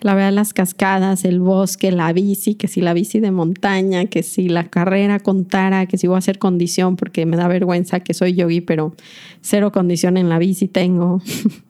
La 0.00 0.14
verdad, 0.14 0.32
las 0.32 0.54
cascadas, 0.54 1.26
el 1.26 1.40
bosque, 1.40 1.92
la 1.92 2.10
bici, 2.14 2.54
que 2.54 2.68
si 2.68 2.80
la 2.80 2.94
bici 2.94 3.20
de 3.20 3.30
montaña, 3.30 4.06
que 4.06 4.22
si 4.22 4.48
la 4.48 4.64
carrera 4.64 5.20
contara, 5.20 5.84
que 5.84 5.98
si 5.98 6.06
voy 6.06 6.14
a 6.14 6.18
hacer 6.20 6.38
condición, 6.38 6.96
porque 6.96 7.26
me 7.26 7.36
da 7.36 7.48
vergüenza 7.48 8.00
que 8.00 8.14
soy 8.14 8.34
yogi, 8.34 8.62
pero 8.62 8.94
cero 9.42 9.72
condición 9.72 10.16
en 10.16 10.30
la 10.30 10.38
bici 10.38 10.68
tengo. 10.68 11.20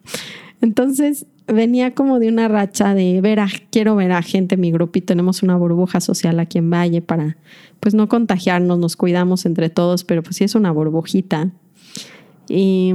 Entonces, 0.60 1.26
venía 1.52 1.94
como 1.94 2.18
de 2.18 2.28
una 2.28 2.48
racha 2.48 2.94
de 2.94 3.20
ver 3.20 3.40
a, 3.40 3.48
quiero 3.70 3.96
ver 3.96 4.12
a 4.12 4.22
gente 4.22 4.54
en 4.54 4.60
mi 4.60 4.70
grupo 4.70 4.98
y 4.98 5.02
tenemos 5.02 5.42
una 5.42 5.56
burbuja 5.56 6.00
social 6.00 6.38
aquí 6.40 6.58
en 6.58 6.70
Valle 6.70 7.02
para 7.02 7.36
pues 7.80 7.94
no 7.94 8.08
contagiarnos, 8.08 8.78
nos 8.78 8.96
cuidamos 8.96 9.46
entre 9.46 9.70
todos, 9.70 10.04
pero 10.04 10.22
pues 10.22 10.36
sí 10.36 10.44
es 10.44 10.54
una 10.54 10.70
burbujita. 10.70 11.50
Y, 12.48 12.92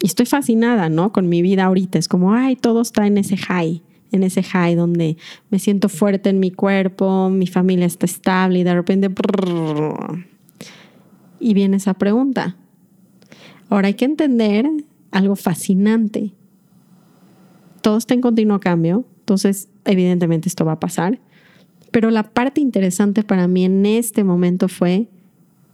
y 0.00 0.06
estoy 0.06 0.26
fascinada, 0.26 0.88
¿no? 0.88 1.12
Con 1.12 1.28
mi 1.28 1.42
vida 1.42 1.64
ahorita, 1.64 1.98
es 1.98 2.08
como, 2.08 2.32
ay, 2.32 2.56
todo 2.56 2.80
está 2.80 3.06
en 3.06 3.18
ese 3.18 3.36
high, 3.36 3.82
en 4.12 4.22
ese 4.22 4.42
high 4.42 4.74
donde 4.74 5.16
me 5.50 5.58
siento 5.58 5.88
fuerte 5.88 6.30
en 6.30 6.40
mi 6.40 6.50
cuerpo, 6.50 7.28
mi 7.28 7.46
familia 7.46 7.86
está 7.86 8.06
estable 8.06 8.60
y 8.60 8.64
de 8.64 8.74
repente... 8.74 9.10
y 11.38 11.54
viene 11.54 11.76
esa 11.76 11.94
pregunta. 11.94 12.56
Ahora 13.68 13.88
hay 13.88 13.94
que 13.94 14.04
entender 14.04 14.66
algo 15.10 15.36
fascinante 15.36 16.32
todo 17.86 17.98
está 17.98 18.14
en 18.14 18.20
continuo 18.20 18.58
cambio, 18.58 19.04
entonces 19.20 19.68
evidentemente 19.84 20.48
esto 20.48 20.64
va 20.64 20.72
a 20.72 20.80
pasar. 20.80 21.20
Pero 21.92 22.10
la 22.10 22.24
parte 22.24 22.60
interesante 22.60 23.22
para 23.22 23.46
mí 23.46 23.64
en 23.64 23.86
este 23.86 24.24
momento 24.24 24.66
fue, 24.66 25.06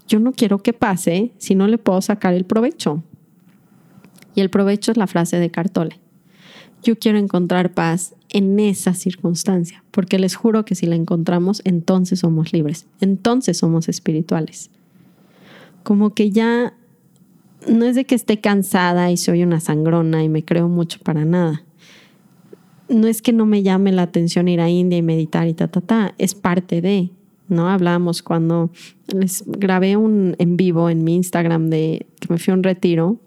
yo 0.06 0.20
no 0.20 0.32
quiero 0.32 0.58
que 0.58 0.74
pase 0.74 1.32
si 1.38 1.54
no 1.54 1.66
le 1.68 1.78
puedo 1.78 2.02
sacar 2.02 2.34
el 2.34 2.44
provecho. 2.44 3.02
Y 4.34 4.42
el 4.42 4.50
provecho 4.50 4.90
es 4.90 4.98
la 4.98 5.06
frase 5.06 5.38
de 5.38 5.50
Cartole. 5.50 6.00
Yo 6.82 6.98
quiero 6.98 7.16
encontrar 7.16 7.72
paz 7.72 8.14
en 8.28 8.60
esa 8.60 8.92
circunstancia, 8.92 9.82
porque 9.90 10.18
les 10.18 10.34
juro 10.34 10.66
que 10.66 10.74
si 10.74 10.84
la 10.84 10.96
encontramos, 10.96 11.62
entonces 11.64 12.18
somos 12.18 12.52
libres, 12.52 12.88
entonces 13.00 13.56
somos 13.56 13.88
espirituales. 13.88 14.68
Como 15.82 16.12
que 16.12 16.30
ya 16.30 16.74
no 17.66 17.86
es 17.86 17.96
de 17.96 18.04
que 18.04 18.16
esté 18.16 18.38
cansada 18.38 19.10
y 19.10 19.16
soy 19.16 19.42
una 19.44 19.60
sangrona 19.60 20.22
y 20.22 20.28
me 20.28 20.44
creo 20.44 20.68
mucho 20.68 20.98
para 21.02 21.24
nada 21.24 21.64
no 22.92 23.08
es 23.08 23.22
que 23.22 23.32
no 23.32 23.46
me 23.46 23.62
llame 23.62 23.92
la 23.92 24.02
atención 24.02 24.48
ir 24.48 24.60
a 24.60 24.68
India 24.68 24.98
y 24.98 25.02
meditar 25.02 25.48
y 25.48 25.54
ta, 25.54 25.68
ta, 25.68 25.80
ta, 25.80 26.14
es 26.18 26.34
parte 26.34 26.80
de, 26.80 27.10
¿no? 27.48 27.68
Hablábamos 27.68 28.22
cuando 28.22 28.70
les 29.14 29.44
grabé 29.46 29.96
un 29.96 30.36
en 30.38 30.56
vivo 30.56 30.90
en 30.90 31.04
mi 31.04 31.14
Instagram 31.16 31.70
de 31.70 32.06
que 32.20 32.32
me 32.32 32.38
fui 32.38 32.52
a 32.52 32.54
un 32.54 32.62
retiro 32.62 33.18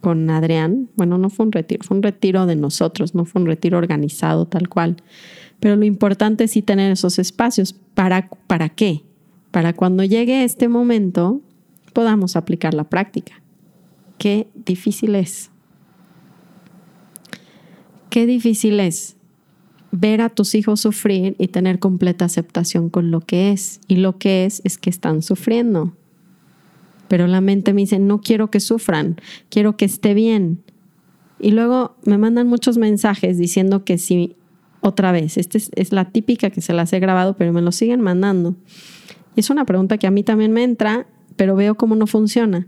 con 0.00 0.28
Adrián. 0.30 0.88
Bueno, 0.96 1.18
no 1.18 1.30
fue 1.30 1.46
un 1.46 1.52
retiro, 1.52 1.84
fue 1.84 1.96
un 1.96 2.02
retiro 2.02 2.46
de 2.46 2.56
nosotros, 2.56 3.14
no 3.14 3.24
fue 3.24 3.42
un 3.42 3.46
retiro 3.46 3.78
organizado 3.78 4.46
tal 4.46 4.68
cual. 4.68 4.96
Pero 5.60 5.76
lo 5.76 5.84
importante 5.84 6.44
es 6.44 6.52
sí 6.52 6.62
tener 6.62 6.90
esos 6.90 7.18
espacios. 7.18 7.74
¿Para, 7.94 8.28
¿Para 8.46 8.70
qué? 8.70 9.02
Para 9.50 9.74
cuando 9.74 10.04
llegue 10.04 10.44
este 10.44 10.68
momento 10.68 11.40
podamos 11.92 12.36
aplicar 12.36 12.72
la 12.72 12.84
práctica. 12.84 13.42
Qué 14.16 14.48
difícil 14.54 15.14
es. 15.14 15.50
Qué 18.10 18.26
difícil 18.26 18.80
es 18.80 19.16
ver 19.92 20.20
a 20.20 20.28
tus 20.28 20.54
hijos 20.54 20.80
sufrir 20.80 21.34
y 21.38 21.48
tener 21.48 21.78
completa 21.78 22.24
aceptación 22.24 22.90
con 22.90 23.10
lo 23.10 23.20
que 23.20 23.52
es. 23.52 23.80
Y 23.88 23.96
lo 23.96 24.18
que 24.18 24.44
es 24.44 24.60
es 24.64 24.78
que 24.78 24.90
están 24.90 25.22
sufriendo. 25.22 25.94
Pero 27.08 27.26
la 27.26 27.40
mente 27.40 27.72
me 27.72 27.82
dice, 27.82 27.98
no 27.98 28.20
quiero 28.20 28.50
que 28.50 28.60
sufran, 28.60 29.16
quiero 29.48 29.76
que 29.76 29.84
esté 29.84 30.14
bien. 30.14 30.62
Y 31.40 31.52
luego 31.52 31.96
me 32.04 32.18
mandan 32.18 32.46
muchos 32.46 32.78
mensajes 32.78 33.38
diciendo 33.38 33.84
que 33.84 33.98
si, 33.98 34.36
otra 34.80 35.10
vez, 35.10 35.36
esta 35.36 35.58
es, 35.58 35.92
la 35.92 36.10
típica 36.10 36.50
que 36.50 36.60
se 36.60 36.72
las 36.72 36.92
he 36.92 37.00
grabado, 37.00 37.34
pero 37.36 37.52
me 37.52 37.62
lo 37.62 37.72
siguen 37.72 38.00
mandando. 38.00 38.54
Y 39.34 39.40
es 39.40 39.50
una 39.50 39.64
pregunta 39.64 39.98
que 39.98 40.06
a 40.06 40.10
mí 40.10 40.22
también 40.22 40.52
me 40.52 40.62
entra, 40.62 41.06
pero 41.36 41.56
veo 41.56 41.76
cómo 41.76 41.96
no 41.96 42.06
funciona. 42.06 42.66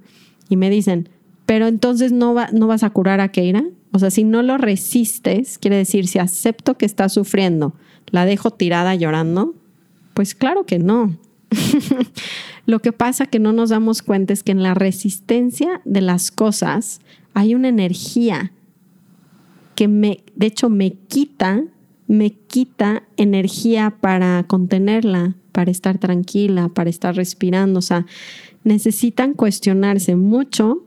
Y 0.48 0.56
me 0.56 0.70
dicen, 0.70 1.08
pero 1.46 1.66
entonces 1.66 2.12
no, 2.12 2.34
va, 2.34 2.48
no 2.52 2.66
vas 2.66 2.82
a 2.82 2.90
curar 2.90 3.20
a 3.20 3.30
Keira. 3.30 3.64
O 3.92 3.98
sea, 3.98 4.10
si 4.10 4.24
no 4.24 4.42
lo 4.42 4.58
resistes, 4.58 5.58
quiere 5.58 5.76
decir, 5.76 6.08
si 6.08 6.18
acepto 6.18 6.76
que 6.76 6.86
está 6.86 7.08
sufriendo, 7.08 7.74
la 8.10 8.24
dejo 8.24 8.50
tirada 8.50 8.94
llorando, 8.94 9.54
pues 10.14 10.34
claro 10.34 10.64
que 10.64 10.78
no. 10.78 11.18
lo 12.66 12.80
que 12.80 12.92
pasa 12.92 13.26
que 13.26 13.38
no 13.38 13.52
nos 13.52 13.70
damos 13.70 14.02
cuenta 14.02 14.32
es 14.32 14.42
que 14.42 14.52
en 14.52 14.62
la 14.62 14.74
resistencia 14.74 15.82
de 15.84 16.00
las 16.00 16.30
cosas 16.30 17.00
hay 17.34 17.54
una 17.54 17.68
energía 17.68 18.52
que 19.74 19.88
me, 19.88 20.22
de 20.36 20.46
hecho, 20.46 20.68
me 20.68 20.92
quita, 20.92 21.64
me 22.06 22.30
quita 22.30 23.04
energía 23.16 23.96
para 24.00 24.44
contenerla, 24.46 25.34
para 25.52 25.70
estar 25.70 25.98
tranquila, 25.98 26.68
para 26.68 26.90
estar 26.90 27.14
respirando. 27.14 27.78
O 27.78 27.82
sea, 27.82 28.06
necesitan 28.64 29.34
cuestionarse 29.34 30.16
mucho 30.16 30.84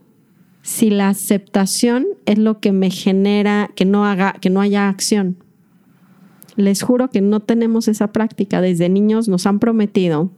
si 0.65 0.89
la 0.89 1.10
aceptación 1.10 2.08
es 2.25 2.39
lo 2.39 2.60
que 2.60 2.71
me 2.71 2.89
genera 2.89 3.69
que 3.75 3.86
no 3.86 4.04
haga, 4.04 4.34
que 4.41 4.49
no 4.49 4.62
haya 4.62 4.89
acción. 4.89 5.38
Les 6.56 6.82
juro 6.82 7.12
que 7.12 7.21
no 7.21 7.39
tenemos 7.39 7.88
esa 7.88 8.12
práctica. 8.12 8.62
Desde 8.62 8.89
niños 8.89 9.28
nos 9.28 9.45
han 9.45 9.60
prometido 9.60 10.32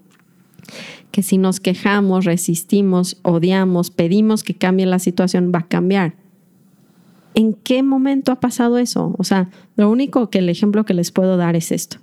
que 1.11 1.23
si 1.23 1.37
nos 1.37 1.61
quejamos, 1.61 2.25
resistimos, 2.25 3.19
odiamos, 3.21 3.89
pedimos 3.89 4.43
que 4.43 4.53
cambie 4.53 4.85
la 4.85 4.99
situación, 4.99 5.53
va 5.55 5.59
a 5.59 5.67
cambiar. 5.67 6.15
¿En 7.33 7.53
qué 7.53 7.81
momento 7.81 8.33
ha 8.33 8.41
pasado 8.41 8.79
eso? 8.79 9.15
O 9.17 9.23
sea, 9.23 9.49
lo 9.77 9.89
único 9.89 10.29
que 10.29 10.39
el 10.39 10.49
ejemplo 10.49 10.83
que 10.83 10.93
les 10.93 11.11
puedo 11.11 11.37
dar 11.37 11.55
es 11.55 11.71
esto. 11.71 11.99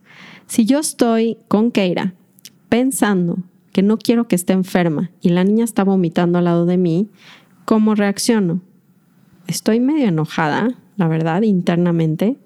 Si 0.46 0.64
yo 0.64 0.78
estoy 0.78 1.36
con 1.46 1.70
Keira 1.70 2.14
pensando 2.70 3.36
que 3.70 3.82
no 3.82 3.98
quiero 3.98 4.28
que 4.28 4.36
esté 4.36 4.54
enferma 4.54 5.10
y 5.20 5.28
la 5.28 5.44
niña 5.44 5.64
está 5.64 5.84
vomitando 5.84 6.38
al 6.38 6.44
lado 6.44 6.64
de 6.64 6.78
mí, 6.78 7.10
¿cómo 7.64 7.94
reacciono? 7.94 8.60
Estoy 9.46 9.80
medio 9.80 10.08
enojada, 10.08 10.68
la 10.96 11.08
verdad, 11.08 11.42
internamente, 11.42 12.36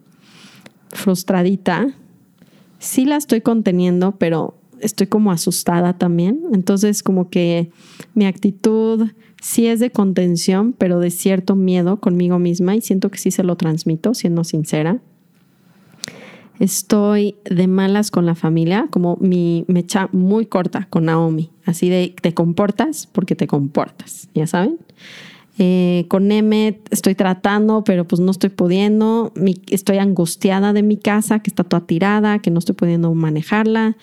frustradita. 0.90 1.94
Sí 2.78 3.04
la 3.04 3.16
estoy 3.16 3.40
conteniendo, 3.40 4.12
pero 4.12 4.58
estoy 4.80 5.06
como 5.06 5.32
asustada 5.32 5.98
también. 5.98 6.42
Entonces, 6.52 7.02
como 7.02 7.30
que 7.30 7.70
mi 8.14 8.26
actitud 8.26 9.08
sí 9.40 9.66
es 9.66 9.80
de 9.80 9.90
contención, 9.90 10.72
pero 10.72 11.00
de 11.00 11.10
cierto 11.10 11.56
miedo 11.56 12.00
conmigo 12.00 12.38
misma 12.38 12.74
y 12.76 12.80
siento 12.80 13.10
que 13.10 13.18
sí 13.18 13.30
se 13.30 13.42
lo 13.42 13.56
transmito, 13.56 14.14
siendo 14.14 14.44
sincera. 14.44 15.00
Estoy 16.58 17.36
de 17.44 17.68
malas 17.68 18.10
con 18.10 18.26
la 18.26 18.34
familia, 18.34 18.88
como 18.90 19.16
mi 19.20 19.64
mecha 19.68 20.08
muy 20.12 20.46
corta 20.46 20.88
con 20.90 21.04
Naomi, 21.04 21.50
así 21.64 21.88
de 21.88 22.14
te 22.20 22.34
comportas 22.34 23.06
porque 23.06 23.36
te 23.36 23.46
comportas, 23.46 24.28
ya 24.34 24.46
saben. 24.46 24.78
Eh, 25.60 26.06
con 26.08 26.30
Emmet 26.30 26.80
estoy 26.92 27.16
tratando, 27.16 27.82
pero 27.84 28.06
pues 28.06 28.20
no 28.20 28.30
estoy 28.30 28.50
pudiendo. 28.50 29.32
estoy 29.68 29.98
angustiada 29.98 30.72
de 30.72 30.82
mi 30.82 30.96
casa, 30.96 31.40
que 31.40 31.50
está 31.50 31.64
toda 31.64 31.86
tirada, 31.86 32.38
que 32.38 32.50
no 32.50 32.60
estoy 32.60 32.74
pudiendo 32.74 33.12
manejarla. 33.14 33.96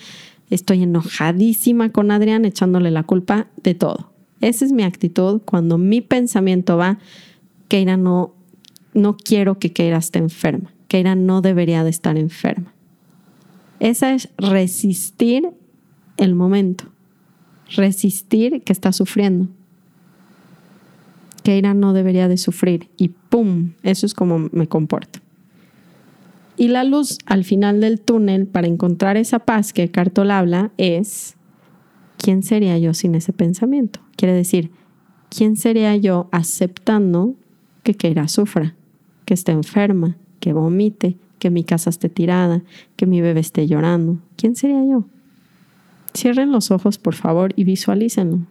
Estoy 0.50 0.84
enojadísima 0.84 1.92
con 1.92 2.12
Adrián, 2.12 2.46
echándole 2.46 2.92
la 2.92 3.04
culpa 3.04 3.48
de 3.64 3.74
todo. 3.74 4.12
Esa 4.42 4.66
es 4.66 4.72
mi 4.72 4.84
actitud 4.84 5.42
cuando 5.44 5.78
mi 5.78 6.02
pensamiento 6.02 6.78
va, 6.78 7.00
Keira 7.70 7.98
no, 7.98 8.36
no 8.94 9.16
quiero 9.18 9.58
que 9.58 9.72
Keira 9.72 9.98
esté 9.98 10.20
enferma. 10.20 10.75
Keira 10.88 11.16
no 11.16 11.42
debería 11.42 11.84
de 11.84 11.90
estar 11.90 12.18
enferma. 12.18 12.74
Esa 13.80 14.14
es 14.14 14.30
resistir 14.38 15.50
el 16.18 16.36
momento, 16.36 16.86
resistir 17.76 18.62
que 18.64 18.74
está 18.74 18.92
sufriendo. 18.92 19.48
Keira 21.44 21.74
no 21.74 21.94
debería 21.94 22.28
de 22.28 22.38
sufrir 22.38 22.90
y 22.98 23.10
¡pum! 23.10 23.74
Eso 23.84 24.06
es 24.06 24.14
como 24.14 24.50
me 24.52 24.68
comporto. 24.68 25.20
Y 26.58 26.70
la 26.70 26.84
luz 26.84 27.20
al 27.26 27.44
final 27.44 27.82
del 27.82 28.00
túnel 28.00 28.48
para 28.48 28.68
encontrar 28.68 29.18
esa 29.18 29.40
paz 29.40 29.74
que 29.74 29.92
Cartol 29.92 30.32
habla 30.32 30.72
es, 30.78 31.36
¿quién 32.18 32.44
sería 32.44 32.78
yo 32.78 32.94
sin 32.94 33.14
ese 33.14 33.34
pensamiento? 33.34 34.00
Quiere 34.16 34.34
decir, 34.34 34.72
¿quién 35.30 35.58
sería 35.58 35.96
yo 35.98 36.30
aceptando 36.32 37.36
que 37.84 37.94
Keira 37.94 38.28
sufra, 38.30 38.74
que 39.26 39.34
esté 39.34 39.52
enferma, 39.52 40.16
que 40.46 40.54
vomite, 40.54 41.18
que 41.40 41.50
mi 41.50 41.64
casa 41.64 41.90
esté 41.90 42.08
tirada, 42.08 42.62
que 42.98 43.08
mi 43.08 43.20
bebé 43.20 43.40
esté 43.40 43.66
llorando? 43.66 44.20
¿Quién 44.38 44.56
sería 44.56 44.86
yo? 44.86 45.06
Cierren 46.16 46.52
los 46.52 46.70
ojos, 46.70 47.00
por 47.00 47.16
favor, 47.16 47.52
y 47.56 47.64
visualícenlo. 47.64 48.42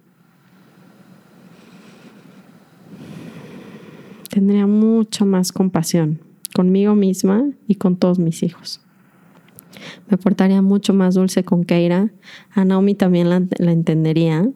Tendría 4.29 4.67
mucha 4.67 5.23
más 5.23 5.53
compasión 5.53 6.19
conmigo 6.53 6.95
misma 6.95 7.45
y 7.65 7.75
con 7.75 7.95
todos 7.95 8.19
mis 8.19 8.43
hijos. 8.43 8.81
Me 10.09 10.17
portaría 10.17 10.61
mucho 10.61 10.93
más 10.93 11.15
dulce 11.15 11.45
con 11.45 11.63
Keira. 11.63 12.11
A 12.51 12.65
Naomi 12.65 12.93
también 12.93 13.29
la, 13.29 13.71
entendería. 13.71 14.49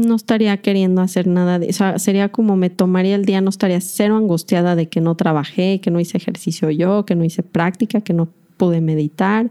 No 0.00 0.14
estaría 0.14 0.56
queriendo 0.56 1.02
hacer 1.02 1.26
nada 1.26 1.58
de 1.58 1.68
eso. 1.68 1.98
Sería 1.98 2.30
como 2.30 2.56
me 2.56 2.70
tomaría 2.70 3.14
el 3.16 3.24
día, 3.24 3.40
no 3.40 3.50
estaría 3.50 3.80
cero 3.80 4.16
angustiada 4.16 4.74
de 4.74 4.88
que 4.88 5.00
no 5.00 5.14
trabajé, 5.14 5.80
que 5.80 5.90
no 5.90 6.00
hice 6.00 6.16
ejercicio 6.16 6.70
yo, 6.70 7.04
que 7.04 7.14
no 7.14 7.24
hice 7.24 7.42
práctica, 7.42 8.00
que 8.00 8.14
no 8.14 8.28
pude 8.56 8.80
meditar. 8.80 9.50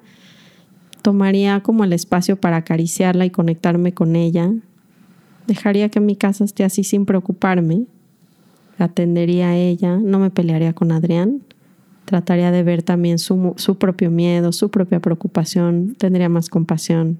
Tomaría 1.04 1.62
como 1.62 1.84
el 1.84 1.94
espacio 1.94 2.40
para 2.42 2.58
acariciarla 2.58 3.26
y 3.26 3.30
conectarme 3.30 3.94
con 3.94 4.16
ella. 4.16 4.52
Dejaría 5.46 5.90
que 5.90 6.00
mi 6.00 6.16
casa 6.16 6.46
esté 6.46 6.64
así 6.64 6.84
sin 6.84 7.06
preocuparme 7.06 7.86
atendería 8.84 9.50
a 9.50 9.56
ella, 9.56 9.98
no 9.98 10.20
me 10.20 10.30
pelearía 10.30 10.74
con 10.74 10.92
Adrián, 10.92 11.42
trataría 12.06 12.52
de 12.52 12.64
ver 12.64 12.82
también 12.82 13.20
su, 13.20 13.54
su 13.58 13.78
propio 13.78 14.10
miedo, 14.10 14.52
su 14.52 14.70
propia 14.70 15.00
preocupación, 15.00 15.96
tendría 15.98 16.30
más 16.30 16.50
compasión. 16.50 17.20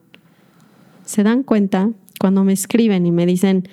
¿Se 1.06 1.24
dan 1.24 1.44
cuenta 1.44 1.92
cuando 2.20 2.44
me 2.44 2.54
escriben 2.54 3.08
y 3.08 3.12
me 3.12 3.26
dicen, 3.26 3.68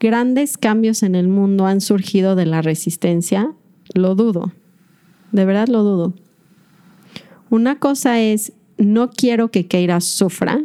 grandes 0.00 0.58
cambios 0.58 1.04
en 1.04 1.14
el 1.14 1.28
mundo 1.28 1.66
han 1.66 1.80
surgido 1.80 2.34
de 2.34 2.46
la 2.46 2.62
resistencia? 2.62 3.52
Lo 3.94 4.16
dudo, 4.16 4.52
de 5.30 5.44
verdad 5.44 5.68
lo 5.68 5.84
dudo. 5.84 6.14
Una 7.50 7.78
cosa 7.78 8.20
es, 8.20 8.52
no 8.78 9.10
quiero 9.10 9.50
que 9.50 9.66
Keira 9.66 10.00
sufra, 10.00 10.62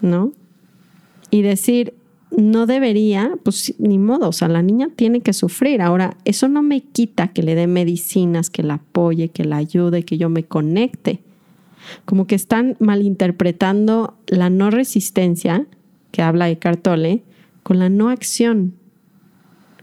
¿no? 0.00 0.32
Y 1.30 1.42
decir, 1.42 1.94
no 2.36 2.66
debería, 2.66 3.32
pues 3.42 3.74
ni 3.78 3.98
modo, 3.98 4.28
o 4.28 4.32
sea, 4.32 4.48
la 4.48 4.62
niña 4.62 4.90
tiene 4.94 5.20
que 5.20 5.32
sufrir. 5.32 5.80
Ahora, 5.80 6.16
eso 6.24 6.48
no 6.48 6.62
me 6.62 6.82
quita 6.82 7.28
que 7.28 7.42
le 7.42 7.54
dé 7.54 7.66
medicinas, 7.66 8.50
que 8.50 8.62
la 8.62 8.74
apoye, 8.74 9.28
que 9.30 9.44
la 9.44 9.56
ayude, 9.56 10.04
que 10.04 10.18
yo 10.18 10.28
me 10.28 10.44
conecte. 10.44 11.22
Como 12.04 12.26
que 12.26 12.34
están 12.34 12.76
malinterpretando 12.80 14.18
la 14.26 14.50
no 14.50 14.70
resistencia, 14.70 15.66
que 16.10 16.22
habla 16.22 16.46
de 16.46 16.58
Cartole, 16.58 17.22
con 17.62 17.78
la 17.78 17.88
no 17.88 18.08
acción 18.08 18.74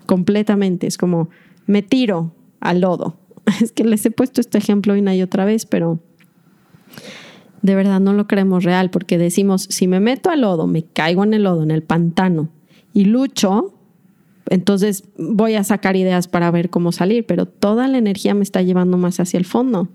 completamente. 0.06 0.88
Es 0.88 0.98
como, 0.98 1.30
me 1.68 1.82
tiro 1.82 2.34
al 2.60 2.82
lodo. 2.82 3.18
Es 3.62 3.72
que 3.72 3.84
les 3.84 4.06
he 4.06 4.12
puesto 4.12 4.42
este 4.42 4.58
ejemplo 4.58 4.94
una 4.94 5.16
y 5.16 5.22
otra 5.22 5.46
vez, 5.46 5.66
pero 5.66 6.00
de 7.62 7.76
verdad 7.76 8.00
no 8.00 8.14
lo 8.14 8.28
creemos 8.28 8.64
real 8.64 8.90
porque 8.90 9.18
decimos, 9.18 9.68
si 9.70 9.88
me 9.88 10.00
meto 10.00 10.30
al 10.30 10.42
lodo, 10.42 10.68
me 10.68 10.84
caigo 10.84 11.24
en 11.24 11.34
el 11.34 11.44
lodo, 11.44 11.64
en 11.64 11.72
el 11.72 11.84
pantano 11.84 12.50
y 12.94 13.06
lucho, 13.06 13.74
entonces 14.50 15.06
voy 15.18 15.56
a 15.56 15.64
sacar 15.64 15.96
ideas 15.96 16.28
para 16.28 16.52
ver 16.52 16.70
cómo 16.70 16.92
salir, 16.92 17.26
pero 17.26 17.48
toda 17.48 17.88
la 17.88 17.98
energía 17.98 18.34
me 18.34 18.44
está 18.44 18.62
llevando 18.62 18.98
más 18.98 19.20
hacia 19.20 19.38
el 19.38 19.46
fondo. 19.46 19.90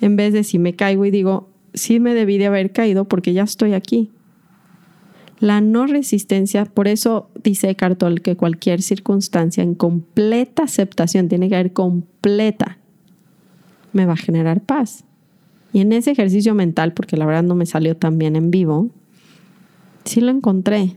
En 0.00 0.16
vez 0.16 0.32
de 0.32 0.44
si 0.44 0.58
me 0.58 0.74
caigo 0.74 1.04
y 1.04 1.10
digo, 1.10 1.50
sí 1.74 2.00
me 2.00 2.14
debí 2.14 2.38
de 2.38 2.46
haber 2.46 2.72
caído 2.72 3.04
porque 3.04 3.32
ya 3.34 3.42
estoy 3.42 3.74
aquí. 3.74 4.10
La 5.44 5.60
no 5.60 5.86
resistencia, 5.86 6.64
por 6.64 6.88
eso 6.88 7.28
dice 7.42 7.74
Cartol 7.74 8.22
que 8.22 8.34
cualquier 8.34 8.80
circunstancia 8.80 9.62
en 9.62 9.74
completa 9.74 10.62
aceptación, 10.62 11.28
tiene 11.28 11.50
que 11.50 11.54
haber 11.56 11.74
completa, 11.74 12.78
me 13.92 14.06
va 14.06 14.14
a 14.14 14.16
generar 14.16 14.62
paz. 14.62 15.04
Y 15.74 15.80
en 15.80 15.92
ese 15.92 16.12
ejercicio 16.12 16.54
mental, 16.54 16.94
porque 16.94 17.18
la 17.18 17.26
verdad 17.26 17.42
no 17.42 17.54
me 17.56 17.66
salió 17.66 17.94
tan 17.94 18.16
bien 18.16 18.36
en 18.36 18.50
vivo, 18.50 18.88
sí 20.06 20.22
lo 20.22 20.30
encontré. 20.30 20.96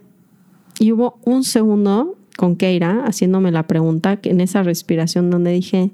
Y 0.79 0.93
hubo 0.93 1.19
un 1.25 1.43
segundo 1.43 2.15
con 2.37 2.55
Keira 2.55 3.03
haciéndome 3.03 3.51
la 3.51 3.67
pregunta, 3.67 4.17
en 4.23 4.39
esa 4.39 4.63
respiración 4.63 5.29
donde 5.29 5.51
dije, 5.51 5.91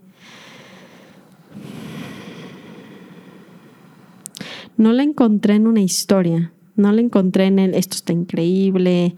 no 4.77 4.93
la 4.93 5.01
encontré 5.01 5.55
en 5.55 5.65
una 5.65 5.81
historia, 5.81 6.53
no 6.75 6.91
la 6.91 7.01
encontré 7.01 7.45
en 7.45 7.59
el, 7.59 7.75
esto 7.75 7.95
está 7.95 8.13
increíble, 8.13 9.15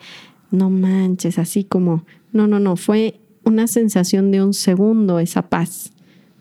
no 0.51 0.69
manches, 0.69 1.39
así 1.39 1.63
como, 1.63 2.05
no, 2.31 2.47
no, 2.47 2.59
no, 2.59 2.75
fue 2.75 3.19
una 3.43 3.67
sensación 3.67 4.31
de 4.31 4.43
un 4.43 4.53
segundo 4.53 5.19
esa 5.19 5.49
paz 5.49 5.91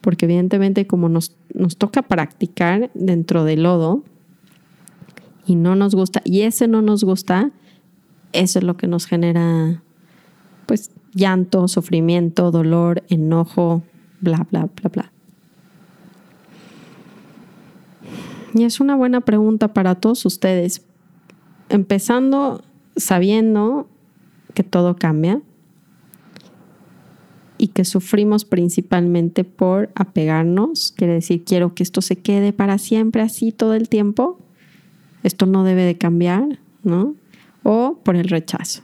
porque 0.05 0.27
evidentemente 0.27 0.87
como 0.87 1.09
nos, 1.09 1.35
nos 1.55 1.79
toca 1.79 2.03
practicar 2.03 2.91
dentro 2.93 3.45
del 3.45 3.63
lodo 3.63 4.05
y 5.47 5.55
no 5.55 5.77
nos 5.77 5.95
gusta, 5.95 6.21
y 6.27 6.43
ese 6.43 6.69
no 6.69 6.83
nos 6.83 7.05
gusta, 7.05 7.53
eso 8.35 8.59
es 8.59 8.65
lo 8.67 8.77
que 8.77 8.87
nos 8.87 9.07
genera 9.07 9.83
pues 10.67 10.91
llanto, 11.15 11.69
sufrimiento, 11.69 12.51
dolor, 12.51 13.03
enojo, 13.09 13.83
bla, 14.21 14.47
bla, 14.51 14.69
bla, 14.77 14.91
bla. 14.91 15.13
Y 18.53 18.65
es 18.65 18.79
una 18.79 18.95
buena 18.95 19.23
pregunta 19.23 19.73
para 19.73 19.95
todos 19.95 20.27
ustedes. 20.27 20.85
Empezando 21.69 22.63
sabiendo 22.97 23.89
que 24.55 24.63
todo 24.63 24.97
cambia, 24.97 25.43
y 27.57 27.69
que 27.69 27.85
sufrimos 27.85 28.45
principalmente 28.45 29.45
por 29.45 29.91
apegarnos, 29.95 30.93
quiere 30.97 31.15
decir, 31.15 31.45
quiero 31.45 31.75
que 31.75 31.83
esto 31.83 32.03
se 32.03 32.17
quede 32.17 32.53
para 32.53 32.79
siempre 32.79 33.23
así 33.23 33.53
todo 33.53 33.75
el 33.75 33.89
tiempo, 33.89 34.39
esto 35.23 35.47
no 35.47 35.65
debe 35.65 35.83
de 35.83 35.97
cambiar, 35.97 36.59
¿no? 36.83 37.15
O 37.63 37.99
por 38.03 38.17
el 38.17 38.29
rechazo. 38.29 38.83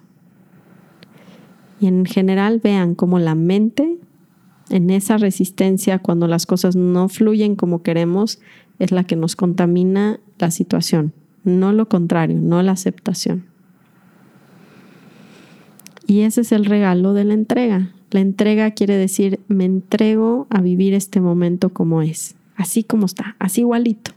Y 1.80 1.88
en 1.88 2.06
general 2.06 2.60
vean 2.62 2.94
cómo 2.94 3.18
la 3.18 3.34
mente, 3.34 3.98
en 4.70 4.90
esa 4.90 5.18
resistencia, 5.18 5.98
cuando 5.98 6.28
las 6.28 6.46
cosas 6.46 6.76
no 6.76 7.08
fluyen 7.08 7.56
como 7.56 7.82
queremos, 7.82 8.38
es 8.78 8.92
la 8.92 9.04
que 9.04 9.16
nos 9.16 9.36
contamina 9.36 10.20
la 10.38 10.50
situación, 10.50 11.12
no 11.44 11.72
lo 11.72 11.88
contrario, 11.88 12.38
no 12.40 12.62
la 12.62 12.72
aceptación. 12.72 13.44
Y 16.06 16.22
ese 16.22 16.40
es 16.40 16.52
el 16.52 16.64
regalo 16.64 17.14
de 17.14 17.24
la 17.24 17.34
entrega. 17.34 17.92
La 18.10 18.20
entrega 18.20 18.72
quiere 18.72 18.96
decir, 18.96 19.40
me 19.48 19.64
entrego 19.64 20.46
a 20.50 20.60
vivir 20.60 20.94
este 20.94 21.20
momento 21.20 21.70
como 21.70 22.02
es, 22.02 22.34
así 22.56 22.82
como 22.82 23.06
está, 23.06 23.36
así 23.38 23.60
igualito. 23.60 24.12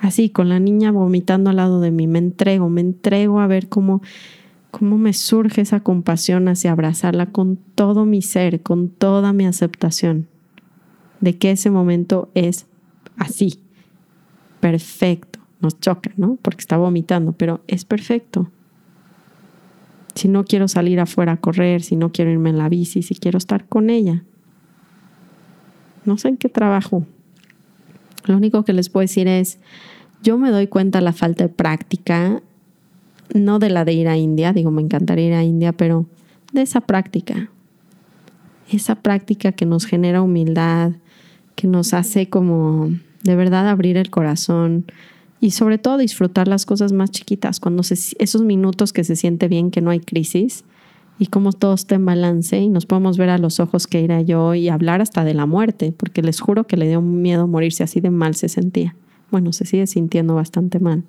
Así, 0.00 0.30
con 0.30 0.48
la 0.48 0.60
niña 0.60 0.92
vomitando 0.92 1.50
al 1.50 1.56
lado 1.56 1.80
de 1.80 1.90
mí, 1.90 2.06
me 2.06 2.20
entrego, 2.20 2.68
me 2.68 2.80
entrego 2.80 3.40
a 3.40 3.48
ver 3.48 3.68
cómo, 3.68 4.00
cómo 4.70 4.96
me 4.96 5.12
surge 5.12 5.60
esa 5.60 5.80
compasión 5.80 6.46
hacia 6.46 6.70
abrazarla 6.70 7.26
con 7.26 7.56
todo 7.74 8.04
mi 8.04 8.22
ser, 8.22 8.62
con 8.62 8.88
toda 8.90 9.32
mi 9.32 9.44
aceptación 9.44 10.28
de 11.20 11.36
que 11.36 11.50
ese 11.50 11.70
momento 11.70 12.30
es 12.34 12.66
así, 13.16 13.60
perfecto. 14.60 15.37
Nos 15.60 15.80
choca, 15.80 16.12
¿no? 16.16 16.38
Porque 16.40 16.60
está 16.60 16.76
vomitando, 16.76 17.32
pero 17.32 17.62
es 17.66 17.84
perfecto. 17.84 18.50
Si 20.14 20.28
no 20.28 20.44
quiero 20.44 20.68
salir 20.68 21.00
afuera 21.00 21.32
a 21.32 21.36
correr, 21.36 21.82
si 21.82 21.96
no 21.96 22.10
quiero 22.10 22.30
irme 22.30 22.50
en 22.50 22.58
la 22.58 22.68
bici, 22.68 23.02
si 23.02 23.14
quiero 23.14 23.38
estar 23.38 23.66
con 23.66 23.90
ella. 23.90 24.24
No 26.04 26.16
sé 26.18 26.28
en 26.28 26.36
qué 26.36 26.48
trabajo. 26.48 27.06
Lo 28.24 28.36
único 28.36 28.64
que 28.64 28.72
les 28.72 28.88
puedo 28.88 29.02
decir 29.02 29.28
es, 29.28 29.58
yo 30.22 30.38
me 30.38 30.50
doy 30.50 30.66
cuenta 30.66 30.98
de 30.98 31.04
la 31.04 31.12
falta 31.12 31.44
de 31.44 31.50
práctica, 31.50 32.42
no 33.34 33.58
de 33.58 33.70
la 33.70 33.84
de 33.84 33.92
ir 33.92 34.08
a 34.08 34.16
India, 34.16 34.52
digo, 34.52 34.70
me 34.70 34.82
encantaría 34.82 35.26
ir 35.26 35.34
a 35.34 35.44
India, 35.44 35.72
pero 35.72 36.06
de 36.52 36.62
esa 36.62 36.80
práctica. 36.80 37.50
Esa 38.70 38.96
práctica 38.96 39.52
que 39.52 39.66
nos 39.66 39.86
genera 39.86 40.22
humildad, 40.22 40.92
que 41.54 41.66
nos 41.66 41.94
hace 41.94 42.28
como 42.28 42.90
de 43.22 43.36
verdad 43.36 43.68
abrir 43.68 43.96
el 43.96 44.10
corazón 44.10 44.86
y 45.40 45.52
sobre 45.52 45.78
todo 45.78 45.98
disfrutar 45.98 46.48
las 46.48 46.66
cosas 46.66 46.92
más 46.92 47.10
chiquitas, 47.10 47.60
cuando 47.60 47.82
esos 47.82 48.42
minutos 48.42 48.92
que 48.92 49.04
se 49.04 49.16
siente 49.16 49.48
bien, 49.48 49.70
que 49.70 49.80
no 49.80 49.90
hay 49.90 50.00
crisis 50.00 50.64
y 51.18 51.26
como 51.26 51.52
todo 51.52 51.74
está 51.74 51.96
en 51.96 52.04
balance 52.04 52.58
y 52.58 52.68
nos 52.68 52.86
podemos 52.86 53.18
ver 53.18 53.30
a 53.30 53.38
los 53.38 53.60
ojos 53.60 53.86
que 53.86 54.04
era 54.04 54.20
yo 54.22 54.54
y 54.54 54.68
hablar 54.68 55.00
hasta 55.00 55.24
de 55.24 55.34
la 55.34 55.46
muerte, 55.46 55.92
porque 55.96 56.22
les 56.22 56.40
juro 56.40 56.64
que 56.64 56.76
le 56.76 56.88
dio 56.88 57.02
miedo 57.02 57.46
morirse 57.46 57.82
así 57.82 58.00
de 58.00 58.10
mal 58.10 58.34
se 58.34 58.48
sentía. 58.48 58.94
Bueno, 59.30 59.52
se 59.52 59.64
sigue 59.64 59.86
sintiendo 59.86 60.34
bastante 60.34 60.78
mal. 60.78 61.04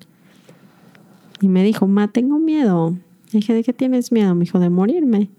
Y 1.40 1.48
me 1.48 1.62
dijo, 1.62 1.86
ma, 1.86 2.08
tengo 2.08 2.38
miedo. 2.38 2.96
Le 3.32 3.38
dije, 3.38 3.54
¿de 3.54 3.62
qué 3.62 3.72
tienes 3.72 4.12
miedo? 4.12 4.34
Me 4.34 4.44
dijo, 4.44 4.58
de 4.58 4.68
morirme. 4.68 5.30